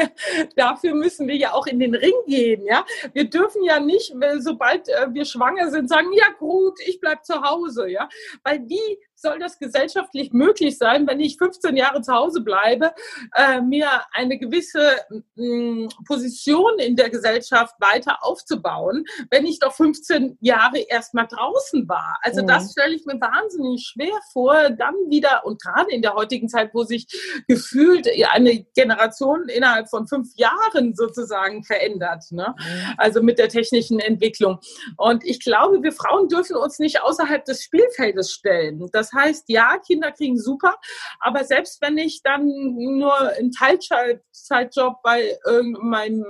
dafür 0.56 0.92
müssen 0.94 1.28
wir 1.28 1.37
ja 1.37 1.52
auch 1.52 1.68
in 1.68 1.78
den 1.78 1.94
Ring 1.94 2.14
gehen, 2.26 2.64
ja. 2.64 2.85
Wir 3.12 3.30
dürfen 3.30 3.62
ja 3.62 3.78
nicht, 3.78 4.12
sobald 4.38 4.88
äh, 4.88 5.06
wir 5.11 5.24
schwanger 5.24 5.70
sind, 5.70 5.88
sagen, 5.88 6.12
ja 6.12 6.26
gut, 6.40 6.80
ich 6.85 6.98
bleib 6.98 7.24
zu 7.24 7.42
Hause, 7.42 7.88
ja. 7.88 8.09
Weil 8.42 8.68
wie 8.68 8.98
soll 9.20 9.38
das 9.38 9.59
gesellschaftlich 9.59 10.33
möglich 10.33 10.78
sein, 10.78 11.06
wenn 11.06 11.20
ich 11.20 11.37
15 11.37 11.76
Jahre 11.76 12.02
zu 12.02 12.12
Hause 12.12 12.40
bleibe, 12.40 12.92
äh, 13.35 13.61
mir 13.61 13.88
eine 14.12 14.38
gewisse 14.38 14.96
mh, 15.35 15.88
Position 16.06 16.78
in 16.78 16.96
der 16.96 17.11
Gesellschaft 17.11 17.74
weiter 17.78 18.18
aufzubauen, 18.22 19.04
wenn 19.30 19.46
ich 19.46 19.59
doch 19.59 19.74
15 19.74 20.38
Jahre 20.40 20.78
erst 20.78 21.14
mal 21.14 21.26
draußen 21.26 21.88
war. 21.88 22.18
Also 22.22 22.42
mhm. 22.42 22.46
das 22.48 22.72
stelle 22.72 22.94
ich 22.94 23.04
mir 23.04 23.20
wahnsinnig 23.20 23.92
schwer 23.92 24.18
vor, 24.33 24.70
dann 24.70 24.94
wieder 25.09 25.44
und 25.44 25.61
gerade 25.61 25.90
in 25.90 26.02
der 26.02 26.14
heutigen 26.14 26.48
Zeit, 26.48 26.70
wo 26.72 26.85
sich 26.85 27.06
gefühlt 27.48 28.09
eine 28.30 28.64
Generation 28.74 29.48
innerhalb 29.48 29.88
von 29.88 30.06
fünf 30.06 30.28
Jahren 30.37 30.94
sozusagen 30.94 31.64
verändert, 31.64 32.24
ne? 32.30 32.54
Mhm. 32.59 32.94
also 32.96 33.22
mit 33.22 33.38
der 33.38 33.48
technischen 33.48 34.00
Entwicklung. 34.00 34.59
Und 34.96 35.24
ich 35.24 35.40
glaube, 35.40 35.83
wir 35.83 35.92
Frauen 35.92 36.28
dürfen 36.28 36.56
uns 36.56 36.78
nicht 36.78 37.02
außerhalb 37.02 37.44
des 37.44 37.62
Spielfeldes 37.62 38.33
stellen. 38.33 38.88
Das 38.92 39.10
Das 39.11 39.23
heißt, 39.23 39.44
ja, 39.49 39.79
Kinder 39.79 40.12
kriegen 40.12 40.38
super, 40.38 40.77
aber 41.18 41.44
selbst 41.44 41.81
wenn 41.83 41.99
ich 41.99 42.23
dann 42.23 42.46
nur 42.46 43.16
einen 43.18 43.53
Teilzeitjob 43.53 45.03
bei 45.03 45.38
irgendeinem 45.46 46.25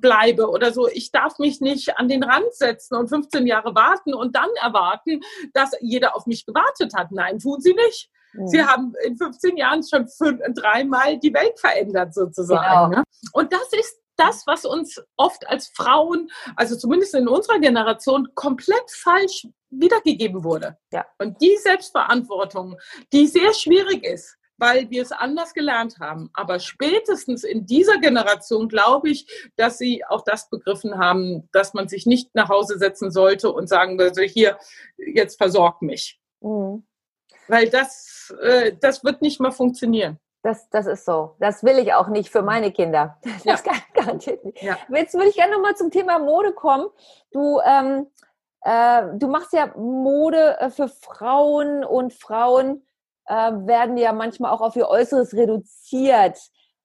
bleibe 0.00 0.48
oder 0.48 0.72
so, 0.72 0.88
ich 0.88 1.10
darf 1.12 1.38
mich 1.38 1.60
nicht 1.60 1.98
an 1.98 2.08
den 2.08 2.22
Rand 2.22 2.52
setzen 2.52 2.96
und 2.96 3.08
15 3.08 3.46
Jahre 3.46 3.74
warten 3.74 4.14
und 4.14 4.36
dann 4.36 4.50
erwarten, 4.62 5.20
dass 5.52 5.72
jeder 5.80 6.16
auf 6.16 6.26
mich 6.26 6.46
gewartet 6.46 6.92
hat. 6.94 7.12
Nein, 7.12 7.38
tun 7.38 7.60
sie 7.60 7.74
nicht. 7.74 8.10
Mhm. 8.32 8.48
Sie 8.48 8.64
haben 8.64 8.92
in 9.04 9.16
15 9.16 9.56
Jahren 9.56 9.82
schon 9.82 10.06
fünf, 10.08 10.40
dreimal 10.54 11.18
die 11.18 11.34
Welt 11.34 11.58
verändert 11.58 12.14
sozusagen. 12.14 12.90
Genau. 12.90 13.00
Ne? 13.00 13.04
Und 13.32 13.52
das 13.52 13.72
ist 13.72 13.99
das, 14.20 14.46
was 14.46 14.64
uns 14.64 15.02
oft 15.16 15.48
als 15.48 15.68
Frauen, 15.74 16.30
also 16.56 16.76
zumindest 16.76 17.14
in 17.14 17.28
unserer 17.28 17.58
Generation, 17.58 18.28
komplett 18.34 18.90
falsch 18.90 19.46
wiedergegeben 19.70 20.44
wurde. 20.44 20.76
Ja. 20.92 21.06
Und 21.18 21.40
die 21.40 21.56
Selbstverantwortung, 21.56 22.76
die 23.12 23.26
sehr 23.26 23.54
schwierig 23.54 24.04
ist, 24.04 24.36
weil 24.58 24.90
wir 24.90 25.02
es 25.02 25.10
anders 25.10 25.54
gelernt 25.54 25.98
haben. 26.00 26.28
Aber 26.34 26.58
spätestens 26.58 27.44
in 27.44 27.64
dieser 27.64 27.98
Generation 27.98 28.68
glaube 28.68 29.08
ich, 29.08 29.26
dass 29.56 29.78
sie 29.78 30.04
auch 30.04 30.22
das 30.22 30.50
begriffen 30.50 30.98
haben, 30.98 31.48
dass 31.52 31.72
man 31.72 31.88
sich 31.88 32.04
nicht 32.04 32.34
nach 32.34 32.50
Hause 32.50 32.78
setzen 32.78 33.10
sollte 33.10 33.50
und 33.50 33.68
sagen 33.68 33.98
würde, 33.98 34.22
hier, 34.22 34.58
jetzt 34.98 35.38
versorg 35.38 35.80
mich. 35.80 36.20
Mhm. 36.40 36.84
Weil 37.48 37.70
das, 37.70 38.34
äh, 38.42 38.72
das 38.78 39.02
wird 39.02 39.22
nicht 39.22 39.40
mehr 39.40 39.52
funktionieren. 39.52 40.18
Das, 40.42 40.70
das 40.70 40.86
ist 40.86 41.04
so. 41.04 41.36
Das 41.38 41.62
will 41.62 41.78
ich 41.78 41.92
auch 41.92 42.08
nicht 42.08 42.30
für 42.30 42.42
meine 42.42 42.72
Kinder. 42.72 43.18
Das 43.44 43.64
ja. 43.64 43.72
garantiert 43.94 44.44
nicht. 44.44 44.62
Ja. 44.62 44.76
Jetzt 44.88 45.14
würde 45.14 45.28
ich 45.28 45.36
gerne 45.36 45.52
nochmal 45.52 45.76
zum 45.76 45.90
Thema 45.90 46.18
Mode 46.18 46.52
kommen. 46.52 46.88
Du, 47.32 47.60
ähm, 47.60 48.06
äh, 48.62 49.02
du 49.14 49.28
machst 49.28 49.52
ja 49.52 49.72
Mode 49.76 50.58
äh, 50.60 50.70
für 50.70 50.88
Frauen 50.88 51.84
und 51.84 52.12
Frauen 52.12 52.86
äh, 53.26 53.34
werden 53.52 53.96
ja 53.96 54.12
manchmal 54.12 54.50
auch 54.50 54.60
auf 54.60 54.76
ihr 54.76 54.88
Äußeres 54.88 55.34
reduziert. 55.34 56.38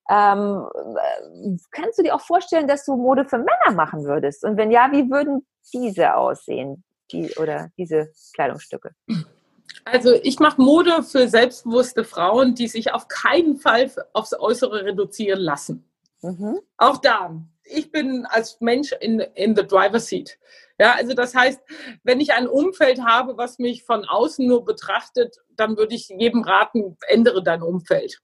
Ähm, 0.10 0.68
äh, 0.76 1.58
kannst 1.72 1.97
du 1.97 2.03
dir 2.03 2.16
auch 2.16 2.22
vorstellen, 2.22 2.68
dass 2.68 2.86
du 2.86 2.95
Mode 2.95 3.26
für 3.26 3.38
Männer 3.38 3.76
machen 3.76 4.03
würdest? 4.03 4.43
Und 4.43 4.58
wenn 4.58 4.72
ja, 4.72 4.89
wie 4.91 5.10
würden 5.10 5.45
diese 5.74 6.16
aussehen? 6.16 6.84
Die, 7.12 7.34
oder 7.36 7.70
diese 7.78 8.12
Kleidungsstücke? 8.34 8.91
Also 9.84 10.13
ich 10.13 10.39
mache 10.39 10.61
Mode 10.61 11.03
für 11.03 11.28
selbstbewusste 11.28 12.03
Frauen, 12.03 12.55
die 12.55 12.67
sich 12.67 12.93
auf 12.93 13.07
keinen 13.07 13.57
Fall 13.57 13.91
aufs 14.13 14.34
Äußere 14.34 14.86
reduzieren 14.86 15.41
lassen. 15.41 15.89
Mhm. 16.21 16.59
Auch 16.78 16.97
da, 16.97 17.36
ich 17.63 17.91
bin 17.91 18.26
als 18.26 18.61
Mensch 18.61 18.93
in, 18.93 19.19
in 19.19 19.55
the 19.55 19.65
driver's 19.65 20.07
seat. 20.07 20.38
Ja, 20.80 20.93
also 20.93 21.13
das 21.13 21.34
heißt, 21.34 21.61
wenn 22.03 22.19
ich 22.19 22.34
ein 22.34 22.47
Umfeld 22.47 23.01
habe, 23.03 23.38
was 23.38 23.59
mich 23.59 23.84
von 23.84 24.05
außen 24.05 24.45
nur 24.45 24.65
betrachtet, 24.65 25.38
dann 25.55 25.78
würde 25.78 25.95
ich 25.95 26.09
jedem 26.09 26.41
raten, 26.43 26.97
ändere 27.07 27.43
dein 27.43 27.61
Umfeld. 27.61 28.21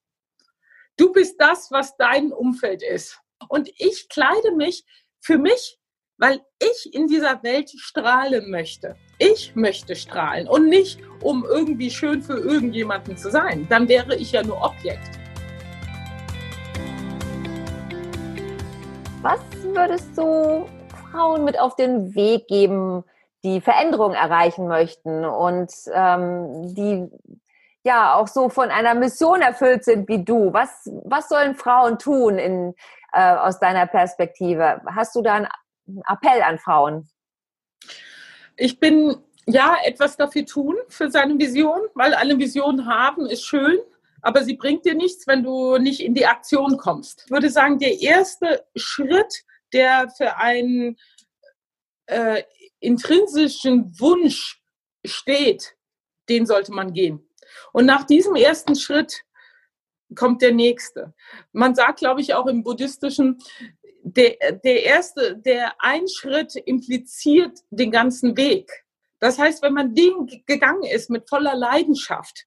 Du 0.97 1.11
bist 1.11 1.39
das, 1.39 1.71
was 1.71 1.95
dein 1.97 2.33
Umfeld 2.33 2.83
ist. 2.83 3.19
Und 3.47 3.69
ich 3.77 4.09
kleide 4.09 4.51
mich 4.51 4.85
für 5.19 5.37
mich 5.37 5.79
weil 6.21 6.39
ich 6.59 6.93
in 6.93 7.07
dieser 7.07 7.41
Welt 7.41 7.71
strahlen 7.71 8.51
möchte. 8.51 8.95
Ich 9.17 9.55
möchte 9.55 9.95
strahlen 9.95 10.47
und 10.47 10.69
nicht, 10.69 10.99
um 11.19 11.43
irgendwie 11.43 11.89
schön 11.89 12.21
für 12.21 12.37
irgendjemanden 12.37 13.17
zu 13.17 13.31
sein. 13.31 13.65
Dann 13.69 13.89
wäre 13.89 14.15
ich 14.15 14.31
ja 14.31 14.43
nur 14.43 14.61
Objekt. 14.61 15.19
Was 19.23 19.41
würdest 19.63 20.15
du 20.15 20.67
Frauen 21.11 21.43
mit 21.43 21.59
auf 21.59 21.75
den 21.75 22.13
Weg 22.13 22.47
geben, 22.47 23.03
die 23.43 23.59
Veränderung 23.59 24.13
erreichen 24.13 24.67
möchten 24.67 25.25
und 25.25 25.73
ähm, 25.91 26.75
die 26.75 27.09
ja 27.83 28.13
auch 28.13 28.27
so 28.27 28.49
von 28.49 28.69
einer 28.69 28.93
Mission 28.93 29.41
erfüllt 29.41 29.85
sind 29.85 30.07
wie 30.07 30.23
du? 30.23 30.53
Was, 30.53 30.87
was 31.03 31.29
sollen 31.29 31.55
Frauen 31.55 31.97
tun 31.97 32.37
in, 32.37 32.75
äh, 33.11 33.33
aus 33.37 33.59
deiner 33.59 33.87
Perspektive? 33.87 34.81
Hast 34.85 35.15
du 35.15 35.23
da 35.23 35.33
einen 35.33 35.47
Appell 36.07 36.41
an 36.41 36.59
Frauen? 36.59 37.09
Ich 38.57 38.79
bin 38.79 39.15
ja 39.47 39.77
etwas 39.83 40.17
dafür 40.17 40.45
tun 40.45 40.75
für 40.87 41.09
seine 41.09 41.37
Vision, 41.39 41.81
weil 41.95 42.13
eine 42.13 42.37
Vision 42.37 42.85
haben 42.85 43.25
ist 43.25 43.45
schön, 43.45 43.79
aber 44.21 44.43
sie 44.43 44.55
bringt 44.55 44.85
dir 44.85 44.93
nichts, 44.93 45.25
wenn 45.27 45.43
du 45.43 45.77
nicht 45.77 45.99
in 45.99 46.13
die 46.13 46.25
Aktion 46.25 46.77
kommst. 46.77 47.23
Ich 47.25 47.31
würde 47.31 47.49
sagen, 47.49 47.79
der 47.79 48.01
erste 48.01 48.65
Schritt, 48.75 49.43
der 49.73 50.09
für 50.15 50.37
einen 50.37 50.97
äh, 52.05 52.43
intrinsischen 52.79 53.99
Wunsch 53.99 54.61
steht, 55.05 55.75
den 56.29 56.45
sollte 56.45 56.71
man 56.71 56.93
gehen. 56.93 57.27
Und 57.73 57.85
nach 57.85 58.03
diesem 58.03 58.35
ersten 58.35 58.75
Schritt 58.75 59.23
kommt 60.15 60.41
der 60.41 60.53
nächste. 60.53 61.13
Man 61.51 61.73
sagt, 61.73 61.99
glaube 61.99 62.21
ich, 62.21 62.33
auch 62.33 62.47
im 62.47 62.63
buddhistischen, 62.63 63.39
der, 64.03 64.53
der 64.63 64.83
erste, 64.83 65.37
der 65.37 65.73
ein 65.79 66.07
Schritt 66.07 66.55
impliziert 66.55 67.59
den 67.69 67.91
ganzen 67.91 68.35
Weg. 68.37 68.85
Das 69.19 69.37
heißt, 69.37 69.61
wenn 69.61 69.73
man 69.73 69.93
den 69.93 70.27
gegangen 70.45 70.83
ist 70.83 71.09
mit 71.09 71.29
voller 71.29 71.55
Leidenschaft, 71.55 72.45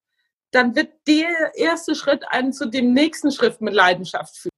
dann 0.50 0.74
wird 0.74 0.92
der 1.06 1.52
erste 1.54 1.94
Schritt 1.94 2.24
einen 2.28 2.52
zu 2.52 2.66
dem 2.68 2.92
nächsten 2.92 3.30
Schritt 3.30 3.60
mit 3.60 3.74
Leidenschaft 3.74 4.36
führen. 4.36 4.50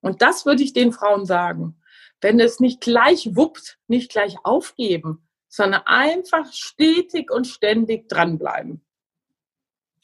Und 0.00 0.22
das 0.22 0.46
würde 0.46 0.62
ich 0.62 0.72
den 0.72 0.92
Frauen 0.92 1.26
sagen. 1.26 1.80
Wenn 2.20 2.40
es 2.40 2.60
nicht 2.60 2.80
gleich 2.80 3.34
wuppt, 3.34 3.78
nicht 3.88 4.10
gleich 4.10 4.36
aufgeben, 4.44 5.28
sondern 5.48 5.82
einfach 5.84 6.52
stetig 6.52 7.30
und 7.30 7.46
ständig 7.46 8.08
dranbleiben. 8.08 8.84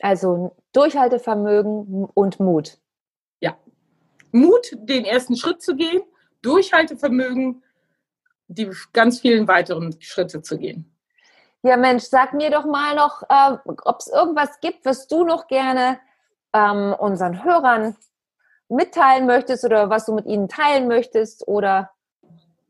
Also 0.00 0.56
Durchhaltevermögen 0.72 2.04
und 2.14 2.40
Mut. 2.40 2.78
Ja. 3.40 3.58
Mut, 4.30 4.70
den 4.74 5.04
ersten 5.04 5.36
Schritt 5.36 5.62
zu 5.62 5.74
gehen 5.74 6.02
Durchhaltevermögen, 6.42 7.62
die 8.48 8.70
ganz 8.92 9.20
vielen 9.20 9.46
weiteren 9.48 10.00
Schritte 10.00 10.42
zu 10.42 10.58
gehen. 10.58 10.94
Ja, 11.62 11.76
Mensch, 11.76 12.04
sag 12.04 12.34
mir 12.34 12.50
doch 12.50 12.64
mal 12.64 12.94
noch, 12.94 13.22
äh, 13.28 13.56
ob 13.84 14.00
es 14.00 14.06
irgendwas 14.06 14.60
gibt, 14.60 14.84
was 14.84 15.08
du 15.08 15.24
noch 15.24 15.48
gerne 15.48 15.98
ähm, 16.52 16.94
unseren 16.98 17.44
Hörern 17.44 17.96
mitteilen 18.68 19.26
möchtest 19.26 19.64
oder 19.64 19.90
was 19.90 20.06
du 20.06 20.14
mit 20.14 20.26
ihnen 20.26 20.48
teilen 20.48 20.88
möchtest 20.88 21.46
oder 21.48 21.90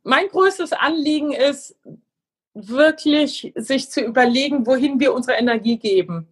mein 0.05 0.29
größtes 0.29 0.73
Anliegen 0.73 1.33
ist 1.33 1.77
wirklich 2.55 3.53
sich 3.57 3.91
zu 3.91 4.01
überlegen, 4.01 4.67
wohin 4.67 5.01
wir 5.01 5.13
unsere 5.13 5.37
Energie 5.37 5.77
geben. 5.77 6.29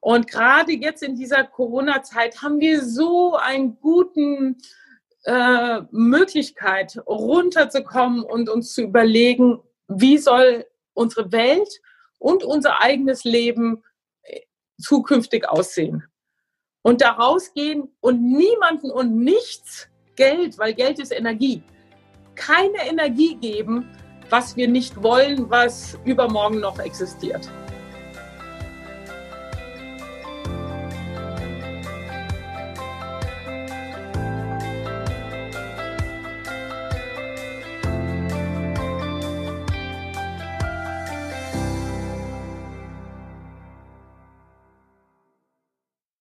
Und 0.00 0.26
gerade 0.26 0.72
jetzt 0.72 1.02
in 1.02 1.14
dieser 1.14 1.44
Corona-Zeit 1.44 2.42
haben 2.42 2.58
wir 2.58 2.82
so 2.82 3.36
einen 3.36 3.78
guten 3.80 4.56
äh, 5.24 5.80
Möglichkeit, 5.90 6.98
runterzukommen 7.06 8.22
und 8.22 8.48
uns 8.48 8.72
zu 8.72 8.82
überlegen, 8.82 9.60
wie 9.88 10.18
soll 10.18 10.66
unsere 10.94 11.32
Welt 11.32 11.80
und 12.18 12.44
unser 12.44 12.80
eigenes 12.80 13.24
Leben 13.24 13.82
äh, 14.22 14.40
zukünftig 14.80 15.48
aussehen. 15.48 16.04
Und 16.82 17.02
da 17.02 17.12
rausgehen 17.12 17.94
und 18.00 18.22
niemanden 18.22 18.90
und 18.90 19.16
nichts 19.16 19.88
Geld, 20.16 20.58
weil 20.58 20.74
Geld 20.74 20.98
ist 20.98 21.12
Energie, 21.12 21.62
keine 22.34 22.88
Energie 22.88 23.34
geben, 23.36 23.90
was 24.30 24.56
wir 24.56 24.68
nicht 24.68 25.02
wollen, 25.02 25.50
was 25.50 25.98
übermorgen 26.04 26.60
noch 26.60 26.78
existiert. 26.78 27.50